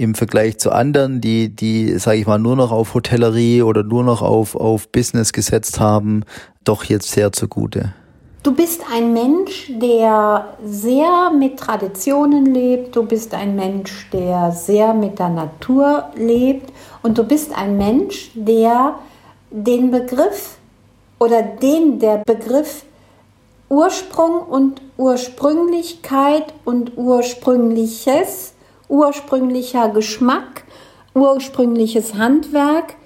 [0.00, 4.02] im Vergleich zu anderen, die, die, sage ich mal, nur noch auf Hotellerie oder nur
[4.02, 6.24] noch auf, auf Business gesetzt haben,
[6.64, 7.92] doch jetzt sehr zugute.
[8.42, 12.96] Du bist ein Mensch, der sehr mit Traditionen lebt.
[12.96, 16.72] Du bist ein Mensch, der sehr mit der Natur lebt.
[17.02, 18.94] Und du bist ein Mensch, der
[19.50, 20.56] den Begriff
[21.18, 22.84] oder den der Begriff
[23.68, 28.54] Ursprung und Ursprünglichkeit und Ursprüngliches,
[28.90, 30.64] ursprünglicher Geschmack,
[31.14, 32.96] ursprüngliches Handwerk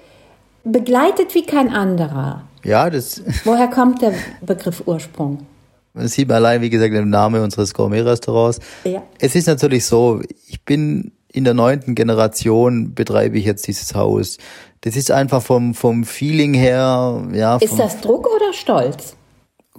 [0.63, 2.43] begleitet wie kein anderer.
[2.63, 3.21] Ja, das.
[3.45, 5.45] Woher kommt der Begriff Ursprung?
[5.93, 8.59] Man sieht allein, wie gesagt, den Namen unseres Gourmet-Restaurants.
[8.83, 9.01] Ja.
[9.19, 14.37] Es ist natürlich so, ich bin in der neunten Generation betreibe ich jetzt dieses Haus.
[14.81, 17.57] Das ist einfach vom, vom Feeling her, ja.
[17.57, 19.15] Ist das Druck oder Stolz?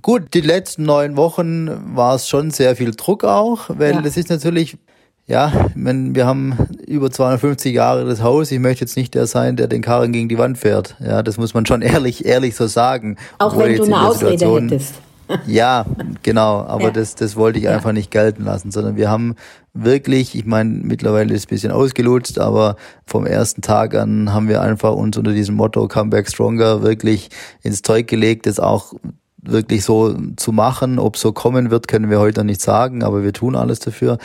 [0.03, 4.03] Gut, die letzten neun Wochen war es schon sehr viel Druck auch, weil ja.
[4.03, 4.77] das ist natürlich,
[5.27, 8.53] ja, meine, wir haben über 250 Jahre das Haus.
[8.53, 10.97] Ich möchte jetzt nicht der sein, der den Karren gegen die Wand fährt.
[11.01, 13.17] Ja, das muss man schon ehrlich, ehrlich so sagen.
[13.39, 14.95] Auch wenn du eine Ausrede hättest.
[15.45, 15.87] Ja,
[16.23, 16.91] genau, aber ja.
[16.93, 17.73] das, das wollte ich ja.
[17.73, 19.35] einfach nicht gelten lassen, sondern wir haben
[19.75, 24.49] wirklich, ich meine, mittlerweile ist es ein bisschen ausgelutzt, aber vom ersten Tag an haben
[24.49, 27.31] wir einfach uns unter diesem Motto Come Back Stronger wirklich
[27.63, 28.95] ins Zeug gelegt, das auch
[29.43, 30.99] wirklich so zu machen.
[30.99, 34.19] Ob so kommen wird, können wir heute noch nicht sagen, aber wir tun alles dafür.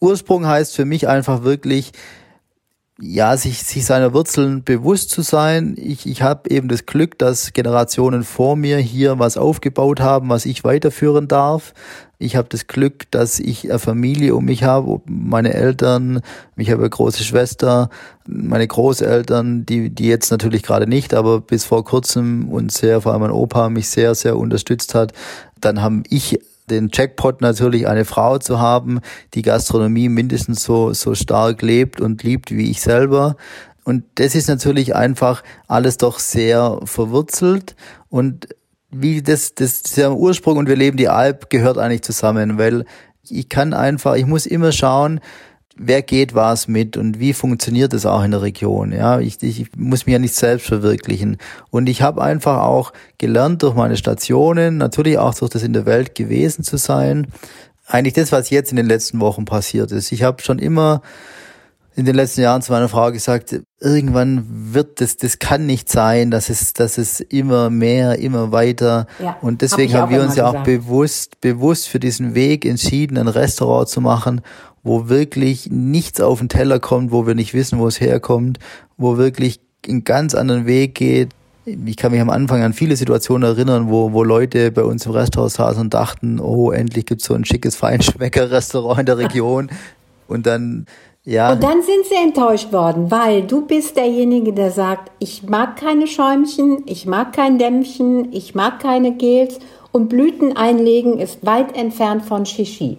[0.00, 1.92] Ursprung heißt für mich einfach wirklich,
[3.00, 5.76] ja, sich, sich seiner Wurzeln bewusst zu sein.
[5.78, 10.46] Ich, ich habe eben das Glück, dass Generationen vor mir hier was aufgebaut haben, was
[10.46, 11.74] ich weiterführen darf.
[12.18, 16.22] Ich habe das Glück, dass ich eine Familie um mich habe, meine Eltern,
[16.56, 17.90] ich habe eine große Schwester,
[18.26, 23.12] meine Großeltern, die, die jetzt natürlich gerade nicht, aber bis vor kurzem und sehr, vor
[23.12, 25.12] allem mein Opa mich sehr, sehr unterstützt hat.
[25.60, 29.00] Dann haben ich den Jackpot natürlich eine Frau zu haben,
[29.34, 33.36] die Gastronomie mindestens so, so stark lebt und liebt wie ich selber.
[33.84, 37.74] Und das ist natürlich einfach alles doch sehr verwurzelt
[38.08, 38.48] und
[38.90, 42.84] wie das, das, der Ursprung und wir leben die Alp gehört eigentlich zusammen, weil
[43.28, 45.20] ich kann einfach, ich muss immer schauen,
[45.78, 48.92] wer geht was mit und wie funktioniert es auch in der Region.
[48.92, 51.38] Ja, ich, ich muss mich ja nicht selbst verwirklichen.
[51.70, 55.86] Und ich habe einfach auch gelernt durch meine Stationen, natürlich auch durch das in der
[55.86, 57.28] Welt gewesen zu sein,
[57.86, 60.12] eigentlich das, was jetzt in den letzten Wochen passiert ist.
[60.12, 61.00] Ich habe schon immer
[61.98, 66.30] in den letzten Jahren zu meiner Frau gesagt, irgendwann wird das, das kann nicht sein,
[66.30, 69.08] dass es, dass es immer mehr, immer weiter.
[69.18, 73.18] Ja, und deswegen hab haben wir uns ja auch bewusst, bewusst für diesen Weg entschieden,
[73.18, 74.42] ein Restaurant zu machen,
[74.82, 78.58] wo wirklich nichts auf den Teller kommt, wo wir nicht wissen, wo es herkommt,
[78.96, 81.30] wo wirklich einen ganz anderen Weg geht.
[81.64, 85.12] Ich kann mich am Anfang an viele Situationen erinnern, wo, wo Leute bei uns im
[85.12, 89.70] Restaurant saßen und dachten, oh, endlich gibt's so ein schickes Feinschmecker-Restaurant in der Region.
[90.28, 90.86] Und dann,
[91.24, 91.52] ja.
[91.52, 96.06] Und dann sind sie enttäuscht worden, weil du bist derjenige, der sagt, ich mag keine
[96.06, 99.58] Schäumchen, ich mag kein Dämpfchen, ich mag keine Gels
[99.92, 102.96] und Blüten einlegen ist weit entfernt von Shishi.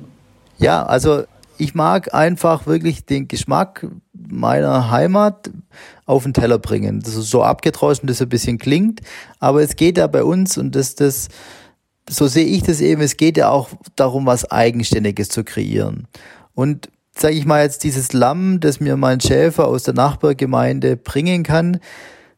[0.60, 1.24] Ja, also
[1.60, 5.52] ich mag einfach wirklich den Geschmack meiner Heimat
[6.06, 7.02] auf den Teller bringen.
[7.02, 9.02] Das ist so abgedroschen, das ein bisschen klingt,
[9.40, 11.28] aber es geht ja bei uns und das, das,
[12.10, 16.08] so sehe ich das eben, es geht ja auch darum, was Eigenständiges zu kreieren.
[16.54, 21.44] Und sage ich mal jetzt dieses Lamm, das mir mein Schäfer aus der Nachbargemeinde bringen
[21.44, 21.80] kann,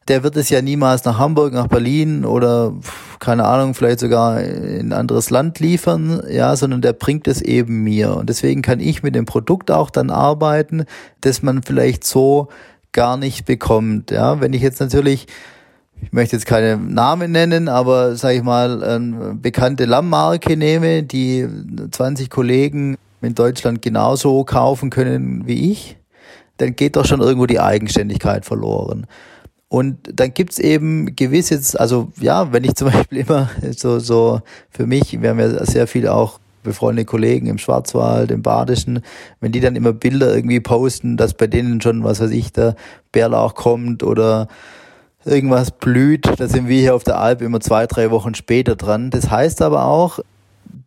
[0.08, 2.74] der wird es ja niemals nach Hamburg, nach Berlin oder
[3.18, 7.84] keine Ahnung, vielleicht sogar in ein anderes Land liefern, ja, sondern der bringt es eben
[7.84, 8.16] mir.
[8.16, 10.84] Und deswegen kann ich mit dem Produkt auch dann arbeiten,
[11.20, 12.48] das man vielleicht so
[12.90, 14.10] gar nicht bekommt.
[14.10, 15.26] Ja, wenn ich jetzt natürlich
[16.02, 21.46] ich möchte jetzt keine Namen nennen, aber sage ich mal, eine bekannte Lammmarke nehme, die
[21.90, 25.96] 20 Kollegen in Deutschland genauso kaufen können wie ich,
[26.56, 29.06] dann geht doch schon irgendwo die Eigenständigkeit verloren.
[29.72, 34.84] Und dann gibt's eben gewisse, also ja, wenn ich zum Beispiel immer so, so für
[34.84, 39.00] mich, wir haben ja sehr viel auch befreundete Kollegen im Schwarzwald, im Badischen,
[39.40, 42.76] wenn die dann immer Bilder irgendwie posten, dass bei denen schon, was weiß ich, der
[43.12, 44.46] Bärlauch kommt oder
[45.24, 49.08] irgendwas blüht, da sind wir hier auf der Alp immer zwei, drei Wochen später dran.
[49.08, 50.20] Das heißt aber auch,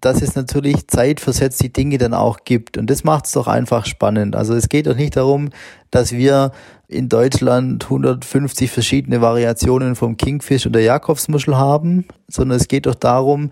[0.01, 2.77] dass es natürlich zeitversetzt die Dinge dann auch gibt.
[2.77, 4.35] Und das macht es doch einfach spannend.
[4.35, 5.49] Also es geht doch nicht darum,
[5.91, 6.51] dass wir
[6.87, 12.95] in Deutschland 150 verschiedene Variationen vom Kingfish und der Jakobsmuschel haben, sondern es geht doch
[12.95, 13.49] darum,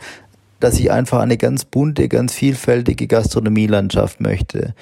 [0.60, 4.74] dass ich einfach eine ganz bunte, ganz vielfältige Gastronomielandschaft möchte.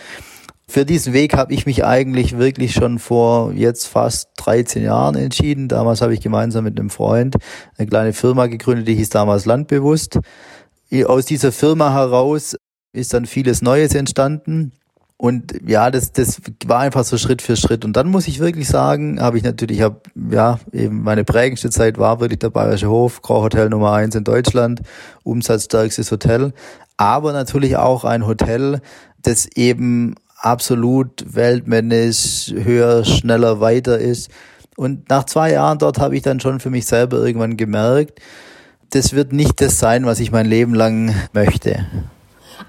[0.72, 5.68] Für diesen Weg habe ich mich eigentlich wirklich schon vor jetzt fast 13 Jahren entschieden.
[5.68, 7.36] Damals habe ich gemeinsam mit einem Freund
[7.78, 10.20] eine kleine Firma gegründet, die hieß damals Landbewusst.
[11.05, 12.55] Aus dieser Firma heraus
[12.93, 14.73] ist dann vieles Neues entstanden.
[15.17, 17.85] Und ja, das, das war einfach so Schritt für Schritt.
[17.85, 21.99] Und dann muss ich wirklich sagen, habe ich natürlich, hab, ja, eben meine prägendste Zeit
[21.99, 24.81] war wirklich der Bayerische Hof, Hotel Nummer eins in Deutschland,
[25.23, 26.53] umsatzstärkstes Hotel.
[26.97, 28.81] Aber natürlich auch ein Hotel,
[29.21, 34.31] das eben absolut weltmännisch höher, schneller, weiter ist.
[34.75, 38.19] Und nach zwei Jahren dort habe ich dann schon für mich selber irgendwann gemerkt,
[38.91, 41.85] das wird nicht das sein, was ich mein Leben lang möchte.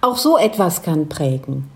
[0.01, 1.69] Auch so etwas kann prägen.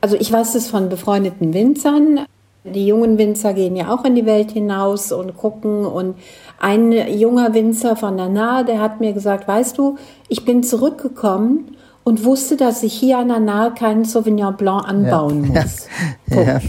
[0.00, 2.20] Also ich weiß es von befreundeten Winzern.
[2.64, 5.84] Die jungen Winzer gehen ja auch in die Welt hinaus und gucken.
[5.84, 6.16] Und
[6.58, 11.76] ein junger Winzer von der Nahe, der hat mir gesagt, weißt du, ich bin zurückgekommen
[12.04, 15.62] und wusste, dass ich hier an der Nahe keinen Sauvignon Blanc anbauen ja.
[15.62, 15.86] muss.
[16.28, 16.60] Ja.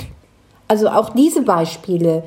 [0.68, 2.24] Also auch diese Beispiele,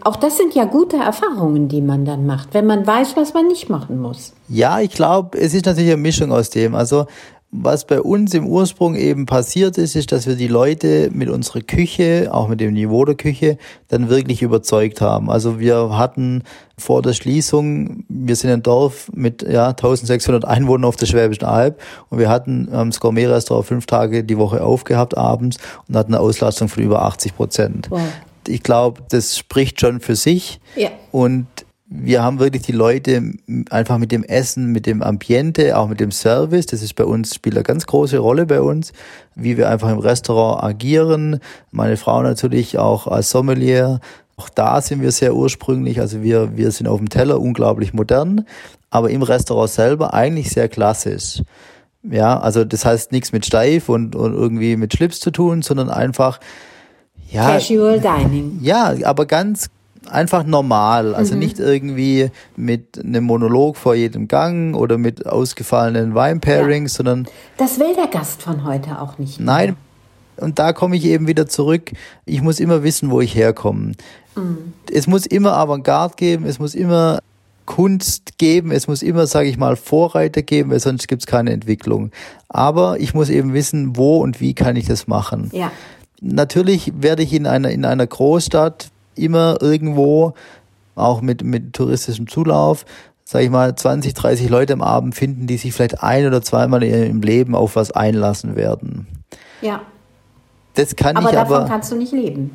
[0.00, 3.46] auch das sind ja gute Erfahrungen, die man dann macht, wenn man weiß, was man
[3.46, 4.32] nicht machen muss.
[4.48, 6.74] Ja, ich glaube, es ist natürlich eine Mischung aus dem.
[6.74, 7.06] Also
[7.54, 11.60] was bei uns im Ursprung eben passiert ist, ist, dass wir die Leute mit unserer
[11.60, 15.30] Küche, auch mit dem Niveau der Küche, dann wirklich überzeugt haben.
[15.30, 16.44] Also wir hatten
[16.78, 21.78] vor der Schließung, wir sind ein Dorf mit ja, 1600 Einwohnern auf der Schwäbischen Alb
[22.08, 26.22] und wir hatten am ähm, Gourmet-Restaurant fünf Tage die Woche aufgehabt abends und hatten eine
[26.22, 27.90] Auslastung von über 80 Prozent.
[27.90, 28.00] Wow.
[28.48, 30.60] Ich glaube, das spricht schon für sich.
[30.76, 30.90] Ja.
[31.10, 31.46] Und
[31.94, 33.34] wir haben wirklich die Leute
[33.68, 37.34] einfach mit dem Essen, mit dem Ambiente, auch mit dem Service, das ist bei uns,
[37.34, 38.92] spielt eine ganz große Rolle bei uns,
[39.34, 41.40] wie wir einfach im Restaurant agieren.
[41.70, 44.00] Meine Frau natürlich auch als Sommelier.
[44.36, 48.46] Auch da sind wir sehr ursprünglich, also wir, wir sind auf dem Teller unglaublich modern,
[48.88, 51.42] aber im Restaurant selber eigentlich sehr klassisch.
[52.02, 55.90] Ja, also das heißt nichts mit steif und, und irgendwie mit Schlips zu tun, sondern
[55.90, 56.40] einfach,
[57.32, 57.52] ja.
[57.52, 58.58] Casual Dining.
[58.60, 59.68] Ja, aber ganz,
[60.10, 61.40] einfach normal, also mhm.
[61.40, 66.96] nicht irgendwie mit einem Monolog vor jedem Gang oder mit ausgefallenen Wine-Pairings, ja.
[66.96, 67.28] sondern.
[67.56, 69.38] Das will der Gast von heute auch nicht.
[69.38, 69.46] Mehr.
[69.46, 69.76] Nein.
[70.36, 71.92] Und da komme ich eben wieder zurück.
[72.24, 73.92] Ich muss immer wissen, wo ich herkomme.
[74.34, 74.72] Mhm.
[74.90, 77.20] Es muss immer Avantgarde geben, es muss immer
[77.66, 81.52] Kunst geben, es muss immer, sage ich mal, Vorreiter geben, weil sonst gibt es keine
[81.52, 82.10] Entwicklung.
[82.48, 85.50] Aber ich muss eben wissen, wo und wie kann ich das machen.
[85.52, 85.70] Ja.
[86.24, 90.34] Natürlich werde ich in einer, in einer Großstadt immer irgendwo,
[90.94, 92.84] auch mit, mit touristischem Zulauf,
[93.24, 96.84] sag ich mal, 20, 30 Leute am Abend finden, die sich vielleicht ein oder zweimal
[96.84, 99.08] im Leben auf was einlassen werden.
[99.62, 99.80] Ja.
[100.74, 101.68] Das kann aber ich davon aber.
[101.68, 102.52] kannst du nicht leben.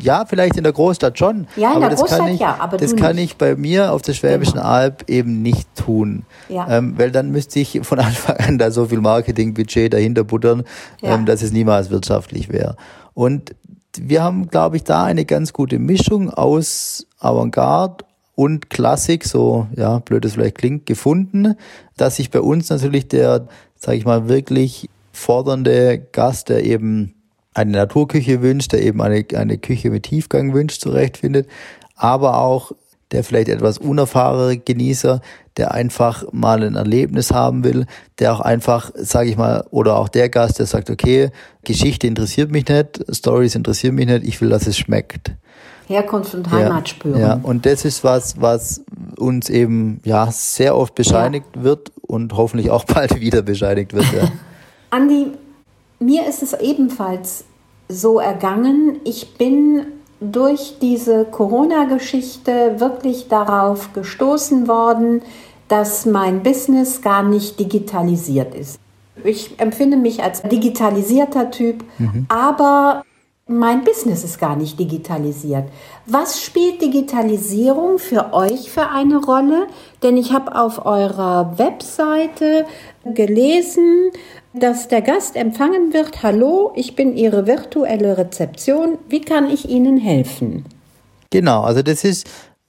[0.00, 1.46] Ja, vielleicht in der Großstadt schon.
[1.56, 3.24] Ja, in aber der das Großstadt kann ich, ja, aber das kann nicht.
[3.24, 4.66] ich bei mir auf der Schwäbischen genau.
[4.66, 6.24] Alb eben nicht tun.
[6.48, 6.68] Ja.
[6.68, 10.64] Ähm, weil dann müsste ich von Anfang an da so viel Marketingbudget dahinter buttern,
[11.00, 11.14] ja.
[11.14, 12.76] ähm, dass es niemals wirtschaftlich wäre.
[13.20, 13.54] Und
[13.98, 19.98] wir haben, glaube ich, da eine ganz gute Mischung aus Avantgarde und Klassik, so ja,
[19.98, 21.54] blöd es vielleicht klingt, gefunden,
[21.98, 23.46] dass sich bei uns natürlich der,
[23.76, 27.14] sage ich mal, wirklich fordernde Gast, der eben
[27.52, 31.46] eine Naturküche wünscht, der eben eine, eine Küche mit Tiefgang wünscht, zurechtfindet,
[31.96, 32.72] aber auch
[33.12, 35.20] der vielleicht etwas unerfahrene Genießer,
[35.56, 37.86] der einfach mal ein Erlebnis haben will,
[38.18, 41.30] der auch einfach, sage ich mal, oder auch der Gast, der sagt, okay,
[41.64, 45.32] Geschichte interessiert mich nicht, Stories interessieren mich nicht, ich will, dass es schmeckt.
[45.86, 47.20] Herkunft und Heimat ja, spüren.
[47.20, 48.82] Ja, und das ist was, was
[49.16, 51.64] uns eben ja sehr oft bescheinigt ja.
[51.64, 54.06] wird und hoffentlich auch bald wieder bescheinigt wird.
[54.12, 54.30] Ja.
[54.90, 55.26] Andi,
[55.98, 57.44] mir ist es ebenfalls
[57.88, 59.00] so ergangen.
[59.04, 59.86] Ich bin
[60.20, 65.22] durch diese Corona-Geschichte wirklich darauf gestoßen worden,
[65.68, 68.78] dass mein Business gar nicht digitalisiert ist.
[69.24, 72.26] Ich empfinde mich als digitalisierter Typ, mhm.
[72.28, 73.02] aber
[73.46, 75.64] mein Business ist gar nicht digitalisiert.
[76.12, 79.68] Was spielt Digitalisierung für euch für eine Rolle?
[80.02, 82.66] Denn ich habe auf eurer Webseite
[83.04, 84.10] gelesen,
[84.52, 89.98] dass der Gast empfangen wird, hallo, ich bin Ihre virtuelle Rezeption, wie kann ich Ihnen
[89.98, 90.64] helfen?
[91.30, 92.26] Genau, also das ist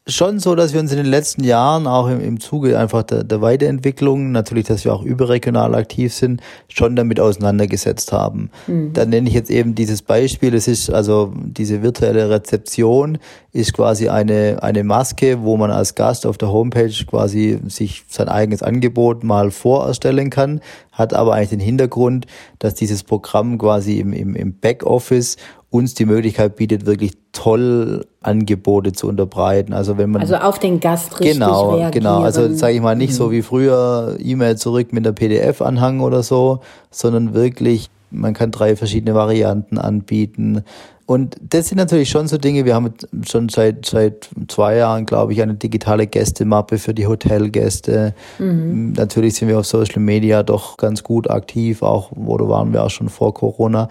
[0.07, 3.23] schon so, dass wir uns in den letzten Jahren auch im, im Zuge einfach der,
[3.23, 8.49] der Weiterentwicklung, natürlich, dass wir auch überregional aktiv sind, schon damit auseinandergesetzt haben.
[8.65, 8.93] Mhm.
[8.93, 13.19] Dann nenne ich jetzt eben dieses Beispiel, es ist also diese virtuelle Rezeption
[13.53, 18.29] ist quasi eine, eine Maske, wo man als Gast auf der Homepage quasi sich sein
[18.29, 22.25] eigenes Angebot mal vorerstellen kann, hat aber eigentlich den Hintergrund,
[22.59, 25.37] dass dieses Programm quasi im, im, im Backoffice
[25.69, 29.73] uns die Möglichkeit bietet, wirklich toll Angebote zu unterbreiten.
[29.73, 31.91] Also wenn man also auf den Gast richtig genau reagieren.
[31.91, 33.15] genau also sage ich mal nicht mhm.
[33.15, 36.59] so wie früher E-Mail zurück mit der PDF-Anhang oder so,
[36.89, 40.65] sondern wirklich man kann drei verschiedene Varianten anbieten.
[41.05, 42.93] Und das sind natürlich schon so Dinge, wir haben
[43.25, 48.13] schon seit, seit zwei Jahren, glaube ich, eine digitale Gästemappe für die Hotelgäste.
[48.38, 48.93] Mhm.
[48.97, 52.89] Natürlich sind wir auf Social Media doch ganz gut aktiv, auch, oder waren wir auch
[52.89, 53.88] schon vor Corona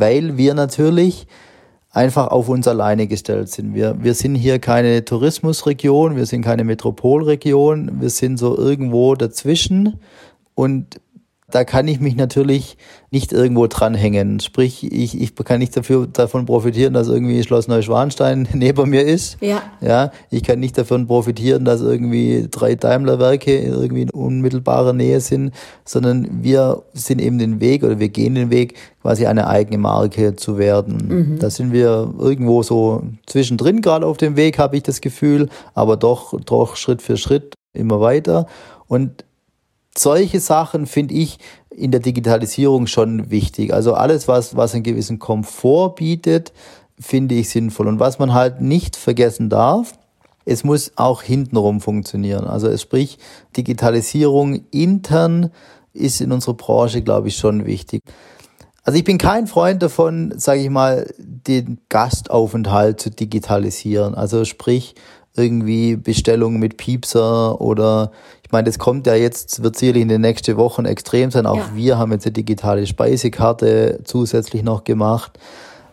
[0.00, 1.26] weil wir natürlich
[1.94, 3.74] einfach auf uns alleine gestellt sind.
[3.74, 10.00] Wir, wir sind hier keine Tourismusregion, wir sind keine Metropolregion, wir sind so irgendwo dazwischen
[10.54, 11.00] und
[11.54, 12.76] da kann ich mich natürlich
[13.12, 14.40] nicht irgendwo dranhängen.
[14.40, 19.36] Sprich, ich, ich kann nicht dafür, davon profitieren, dass irgendwie Schloss Neuschwanstein neben mir ist.
[19.40, 19.62] Ja.
[19.80, 20.10] Ja.
[20.30, 25.52] Ich kann nicht davon profitieren, dass irgendwie drei Daimler-Werke irgendwie in unmittelbarer Nähe sind,
[25.84, 30.34] sondern wir sind eben den Weg oder wir gehen den Weg, quasi eine eigene Marke
[30.34, 31.06] zu werden.
[31.06, 31.38] Mhm.
[31.38, 35.96] Da sind wir irgendwo so zwischendrin gerade auf dem Weg, habe ich das Gefühl, aber
[35.96, 38.48] doch, doch Schritt für Schritt immer weiter.
[38.88, 39.24] Und
[39.96, 41.38] solche Sachen finde ich
[41.70, 43.72] in der Digitalisierung schon wichtig.
[43.72, 46.52] Also alles, was, was einen gewissen Komfort bietet,
[46.98, 47.88] finde ich sinnvoll.
[47.88, 49.98] Und was man halt nicht vergessen darf,
[50.44, 52.44] es muss auch hintenrum funktionieren.
[52.44, 53.18] Also sprich,
[53.56, 55.50] Digitalisierung intern
[55.92, 58.02] ist in unserer Branche, glaube ich, schon wichtig.
[58.82, 64.14] Also ich bin kein Freund davon, sage ich mal, den Gastaufenthalt zu digitalisieren.
[64.14, 64.94] Also sprich,
[65.36, 68.12] irgendwie Bestellungen mit Piepser oder
[68.44, 71.46] ich meine, das kommt ja jetzt, wird sicherlich in den nächsten Wochen extrem sein.
[71.46, 71.70] Auch ja.
[71.74, 75.38] wir haben jetzt eine digitale Speisekarte zusätzlich noch gemacht.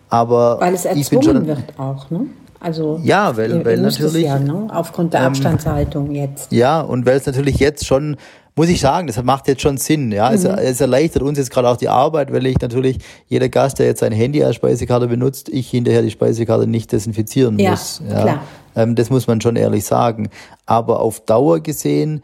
[0.10, 2.28] Aber weil es erzwungen schon, wird auch, ne?
[2.60, 4.68] Also ja, weil, weil natürlich ja, ne?
[4.72, 6.52] aufgrund der ähm, Abstandshaltung jetzt.
[6.52, 8.18] Ja, und weil es natürlich jetzt schon
[8.56, 10.12] muss ich sagen, das macht jetzt schon Sinn.
[10.12, 10.36] Ja, mhm.
[10.36, 13.86] es, es, erleichtert uns jetzt gerade auch die Arbeit, weil ich natürlich jeder Gast, der
[13.86, 18.02] jetzt sein Handy als Speisekarte benutzt, ich hinterher die Speisekarte nicht desinfizieren ja, muss.
[18.08, 18.44] Ja, klar.
[18.76, 20.30] Ähm, das muss man schon ehrlich sagen.
[20.66, 22.22] Aber auf Dauer gesehen,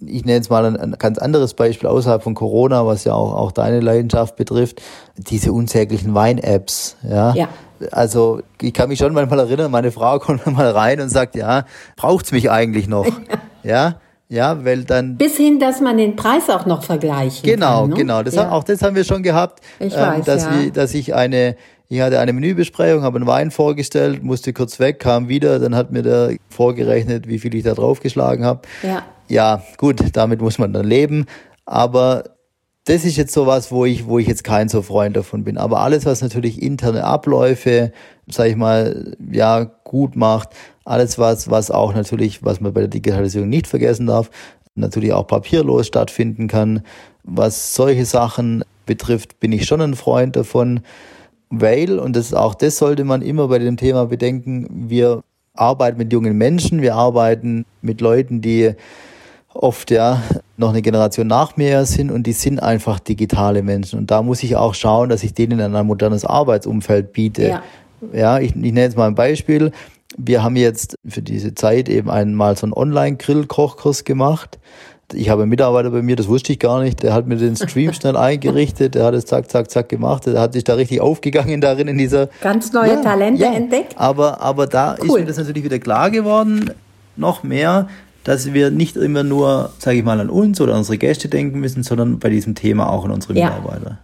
[0.00, 3.34] ich nenne jetzt mal ein, ein, ganz anderes Beispiel außerhalb von Corona, was ja auch,
[3.34, 4.80] auch deine Leidenschaft betrifft,
[5.16, 6.96] diese unsäglichen Wein-Apps.
[7.08, 7.34] Ja?
[7.34, 7.48] ja.
[7.90, 11.64] Also ich kann mich schon manchmal erinnern, meine Frau kommt mal rein und sagt, ja,
[11.96, 13.06] braucht's mich eigentlich noch?
[13.62, 13.96] ja.
[14.30, 15.16] Ja, weil dann.
[15.16, 17.94] Bis hin, dass man den Preis auch noch vergleichen genau, kann.
[17.94, 18.22] Genau, genau.
[18.22, 18.50] Das ja.
[18.50, 19.60] auch das haben wir schon gehabt.
[19.78, 20.60] Ich ähm, weiß, dass, ja.
[20.60, 21.56] wir, dass ich eine,
[21.88, 25.90] ich hatte eine Menübesprechung, habe einen Wein vorgestellt, musste kurz weg, kam wieder, dann hat
[25.90, 28.62] mir der vorgerechnet, wie viel ich da draufgeschlagen habe.
[28.82, 29.04] Ja.
[29.28, 31.26] Ja, gut, damit muss man dann leben.
[31.64, 32.24] Aber
[32.84, 35.58] das ist jetzt sowas, wo ich, wo ich jetzt kein so Freund davon bin.
[35.58, 37.92] Aber alles, was natürlich interne Abläufe,
[38.26, 40.50] sag ich mal, ja, gut macht,
[40.84, 44.30] alles was, was auch natürlich, was man bei der Digitalisierung nicht vergessen darf,
[44.74, 46.82] natürlich auch papierlos stattfinden kann.
[47.24, 50.80] Was solche Sachen betrifft, bin ich schon ein Freund davon,
[51.50, 55.22] weil, und das auch das sollte man immer bei dem Thema bedenken, wir
[55.54, 58.74] arbeiten mit jungen Menschen, wir arbeiten mit Leuten, die
[59.54, 60.22] oft ja
[60.56, 63.98] noch eine Generation nach mir sind und die sind einfach digitale Menschen.
[63.98, 67.48] Und da muss ich auch schauen, dass ich denen ein modernes Arbeitsumfeld biete.
[67.48, 67.62] Ja,
[68.12, 69.72] ja ich, ich nenne jetzt mal ein Beispiel.
[70.16, 74.58] Wir haben jetzt für diese Zeit eben einmal so einen Online-Grill-Kochkurs gemacht.
[75.14, 77.56] Ich habe einen Mitarbeiter bei mir, das wusste ich gar nicht, der hat mir den
[77.56, 81.00] Stream schnell eingerichtet, der hat es zack, zack, zack gemacht, der hat sich da richtig
[81.00, 82.28] aufgegangen darin in dieser...
[82.42, 83.52] Ganz neue ja, Talente ja.
[83.52, 83.94] entdeckt.
[83.96, 85.06] Aber, aber da cool.
[85.06, 86.72] ist mir das natürlich wieder klar geworden,
[87.16, 87.88] noch mehr,
[88.24, 91.82] dass wir nicht immer nur, sage ich mal, an uns oder unsere Gäste denken müssen,
[91.82, 93.90] sondern bei diesem Thema auch an unsere Mitarbeiter.
[93.90, 93.98] Ja.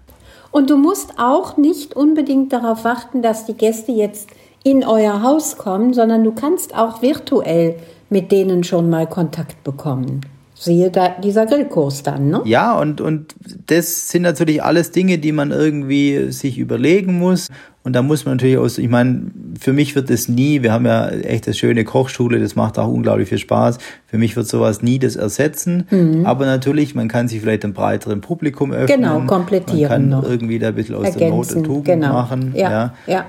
[0.51, 4.31] Und du musst auch nicht unbedingt darauf warten, dass die Gäste jetzt
[4.63, 7.75] in euer Haus kommen, sondern du kannst auch virtuell
[8.09, 10.23] mit denen schon mal Kontakt bekommen.
[10.65, 12.43] Siehe da dieser Grillkurs dann, ne?
[12.45, 13.35] Ja, und, und
[13.67, 17.51] das sind natürlich alles Dinge, die man irgendwie sich überlegen muss.
[17.83, 19.27] Und da muss man natürlich aus, ich meine,
[19.61, 22.89] für mich wird es nie, wir haben ja echt eine schöne Kochschule, das macht auch
[22.89, 23.77] unglaublich viel Spaß.
[24.07, 25.87] Für mich wird sowas nie das ersetzen.
[25.91, 26.25] Mhm.
[26.25, 29.03] Aber natürlich, man kann sich vielleicht einem breiteren Publikum öffnen.
[29.03, 29.83] Genau, komplettieren.
[29.83, 30.23] Man kann noch.
[30.29, 32.13] irgendwie da ein bisschen aus Ergänzen, der Not und Tugend genau.
[32.15, 32.53] machen.
[32.57, 32.95] Ja, ja.
[33.07, 33.27] ja.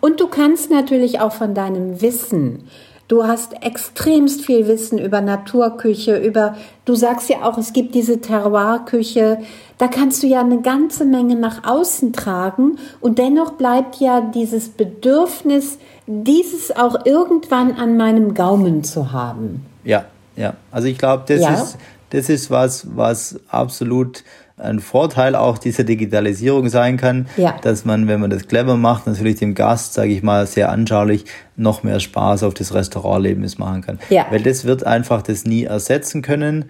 [0.00, 2.64] Und du kannst natürlich auch von deinem Wissen
[3.10, 6.54] Du hast extremst viel Wissen über Naturküche, über,
[6.84, 9.38] du sagst ja auch, es gibt diese Terroirküche.
[9.78, 14.68] Da kannst du ja eine ganze Menge nach außen tragen und dennoch bleibt ja dieses
[14.68, 19.66] Bedürfnis, dieses auch irgendwann an meinem Gaumen zu haben.
[19.82, 20.04] Ja,
[20.36, 20.54] ja.
[20.70, 21.54] Also ich glaube, das ja.
[21.54, 21.78] ist,
[22.10, 24.22] das ist was, was absolut
[24.60, 27.56] ein Vorteil auch dieser Digitalisierung sein kann, ja.
[27.62, 31.24] dass man, wenn man das clever macht, natürlich dem Gast, sage ich mal, sehr anschaulich
[31.56, 33.98] noch mehr Spaß auf das Restaurantlebnis machen kann.
[34.10, 34.26] Ja.
[34.30, 36.66] Weil das wird einfach das nie ersetzen können.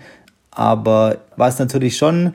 [0.51, 2.35] Aber was natürlich schon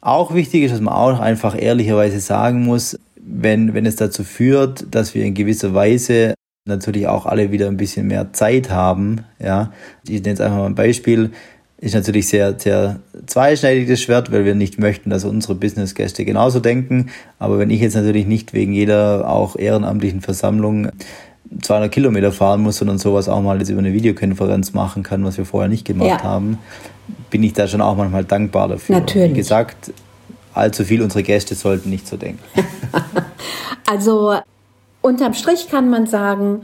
[0.00, 4.86] auch wichtig ist, was man auch einfach ehrlicherweise sagen muss, wenn, wenn es dazu führt,
[4.94, 9.72] dass wir in gewisser Weise natürlich auch alle wieder ein bisschen mehr Zeit haben, ja.
[10.04, 11.32] Ich nenne jetzt einfach mal ein Beispiel
[11.80, 17.10] ist natürlich sehr, sehr zweischneidiges Schwert, weil wir nicht möchten, dass unsere Businessgäste genauso denken.
[17.38, 20.88] Aber wenn ich jetzt natürlich nicht wegen jeder auch ehrenamtlichen Versammlung
[21.62, 25.38] 200 Kilometer fahren muss, sondern sowas auch mal jetzt über eine Videokonferenz machen kann, was
[25.38, 26.22] wir vorher nicht gemacht ja.
[26.22, 26.58] haben,
[27.30, 28.96] bin ich da schon auch manchmal dankbar dafür.
[28.96, 29.30] Natürlich.
[29.30, 29.92] Wie gesagt,
[30.54, 32.42] allzu viel unsere Gäste sollten nicht so denken.
[33.86, 34.34] also
[35.00, 36.62] unterm Strich kann man sagen,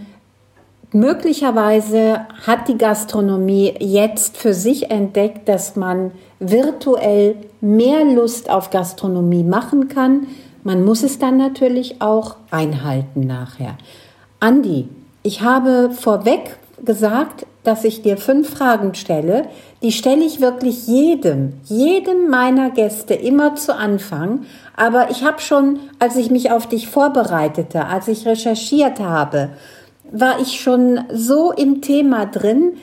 [0.95, 9.43] Möglicherweise hat die Gastronomie jetzt für sich entdeckt, dass man virtuell mehr Lust auf Gastronomie
[9.43, 10.29] machen kann.
[10.63, 13.77] Man muss es dann natürlich auch einhalten nachher.
[14.39, 14.89] Andi,
[15.25, 19.49] ich habe vorweg gesagt, dass ich dir fünf Fragen stelle.
[19.83, 24.43] Die stelle ich wirklich jedem, jedem meiner Gäste immer zu Anfang.
[24.77, 29.51] Aber ich habe schon, als ich mich auf dich vorbereitete, als ich recherchiert habe,
[30.11, 32.75] war ich schon so im Thema drin.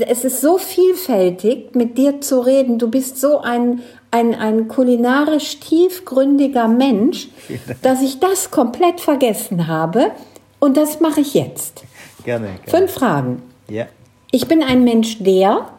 [0.00, 2.78] Es ist so vielfältig, mit dir zu reden.
[2.78, 7.28] Du bist so ein, ein, ein kulinarisch tiefgründiger Mensch,
[7.82, 10.10] dass ich das komplett vergessen habe.
[10.58, 11.84] Und das mache ich jetzt.
[12.24, 12.60] Gerne, gerne.
[12.66, 13.42] Fünf Fragen.
[13.68, 13.86] Ja.
[14.32, 15.70] Ich bin ein Mensch, der.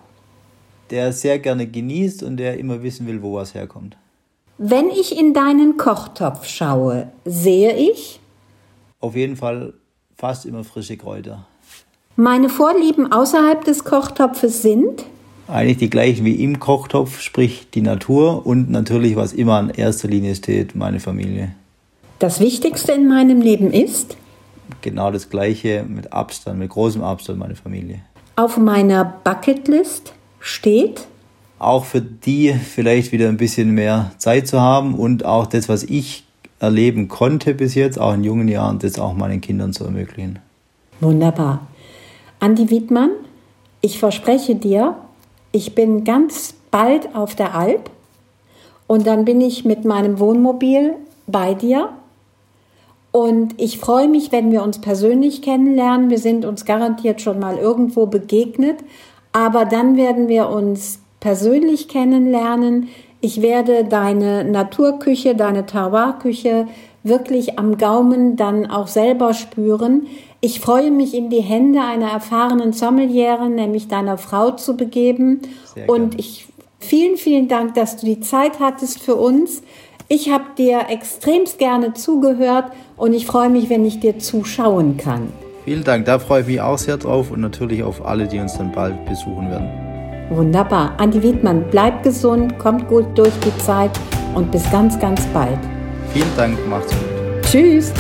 [0.89, 3.98] Der sehr gerne genießt und der immer wissen will, wo was herkommt.
[4.58, 8.20] Wenn ich in deinen Kochtopf schaue, sehe ich.
[9.00, 9.74] Auf jeden Fall
[10.18, 11.45] fast immer frische Kräuter.
[12.15, 15.05] Meine Vorlieben außerhalb des Kochtopfes sind?
[15.47, 20.07] Eigentlich die gleichen wie im Kochtopf, sprich die Natur und natürlich, was immer an erster
[20.07, 21.53] Linie steht, meine Familie.
[22.18, 24.18] Das Wichtigste in meinem Leben ist?
[24.82, 27.99] Genau das gleiche mit Abstand, mit großem Abstand meine Familie.
[28.36, 31.05] Auf meiner Bucketlist steht?
[31.59, 35.84] Auch für die vielleicht wieder ein bisschen mehr Zeit zu haben und auch das, was
[35.84, 36.26] ich
[36.60, 40.39] erleben konnte bis jetzt, auch in jungen Jahren, das auch meinen Kindern zu ermöglichen.
[40.99, 41.68] Wunderbar.
[42.39, 43.12] Andi Wiedmann,
[43.82, 44.95] ich verspreche dir,
[45.51, 47.89] ich bin ganz bald auf der Alp
[48.88, 50.93] und dann bin ich mit meinem Wohnmobil
[51.28, 51.89] bei dir.
[53.12, 56.10] Und ich freue mich, wenn wir uns persönlich kennenlernen.
[56.10, 58.78] Wir sind uns garantiert schon mal irgendwo begegnet,
[59.32, 62.89] aber dann werden wir uns persönlich kennenlernen.
[63.28, 66.65] Ich werde deine Naturküche, deine Terroirküche
[67.03, 70.07] wirklich am Gaumen dann auch selber spüren.
[70.39, 75.41] Ich freue mich, in die Hände einer erfahrenen Sommeliere, nämlich deiner Frau, zu begeben.
[75.88, 76.47] Und ich
[76.80, 79.61] vielen, vielen Dank, dass du die Zeit hattest für uns.
[80.07, 85.34] Ich habe dir extremst gerne zugehört und ich freue mich, wenn ich dir zuschauen kann.
[85.65, 88.57] Vielen Dank, da freue ich mich auch sehr drauf und natürlich auf alle, die uns
[88.57, 89.87] dann bald besuchen werden.
[90.30, 90.93] Wunderbar.
[90.97, 93.91] Andi Wiedmann, bleibt gesund, kommt gut durch die Zeit
[94.36, 95.59] und bis ganz, ganz bald.
[96.13, 97.43] Vielen Dank, macht's gut.
[97.43, 97.93] Tschüss.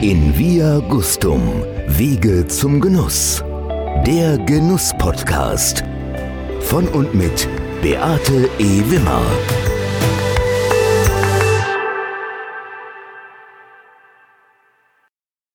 [0.00, 1.42] In Via Gustum,
[1.88, 3.42] Wege zum Genuss.
[4.04, 5.84] Der Genuss-Podcast.
[6.60, 7.48] Von und mit
[7.82, 8.82] Beate E.
[8.90, 9.22] Wimmer.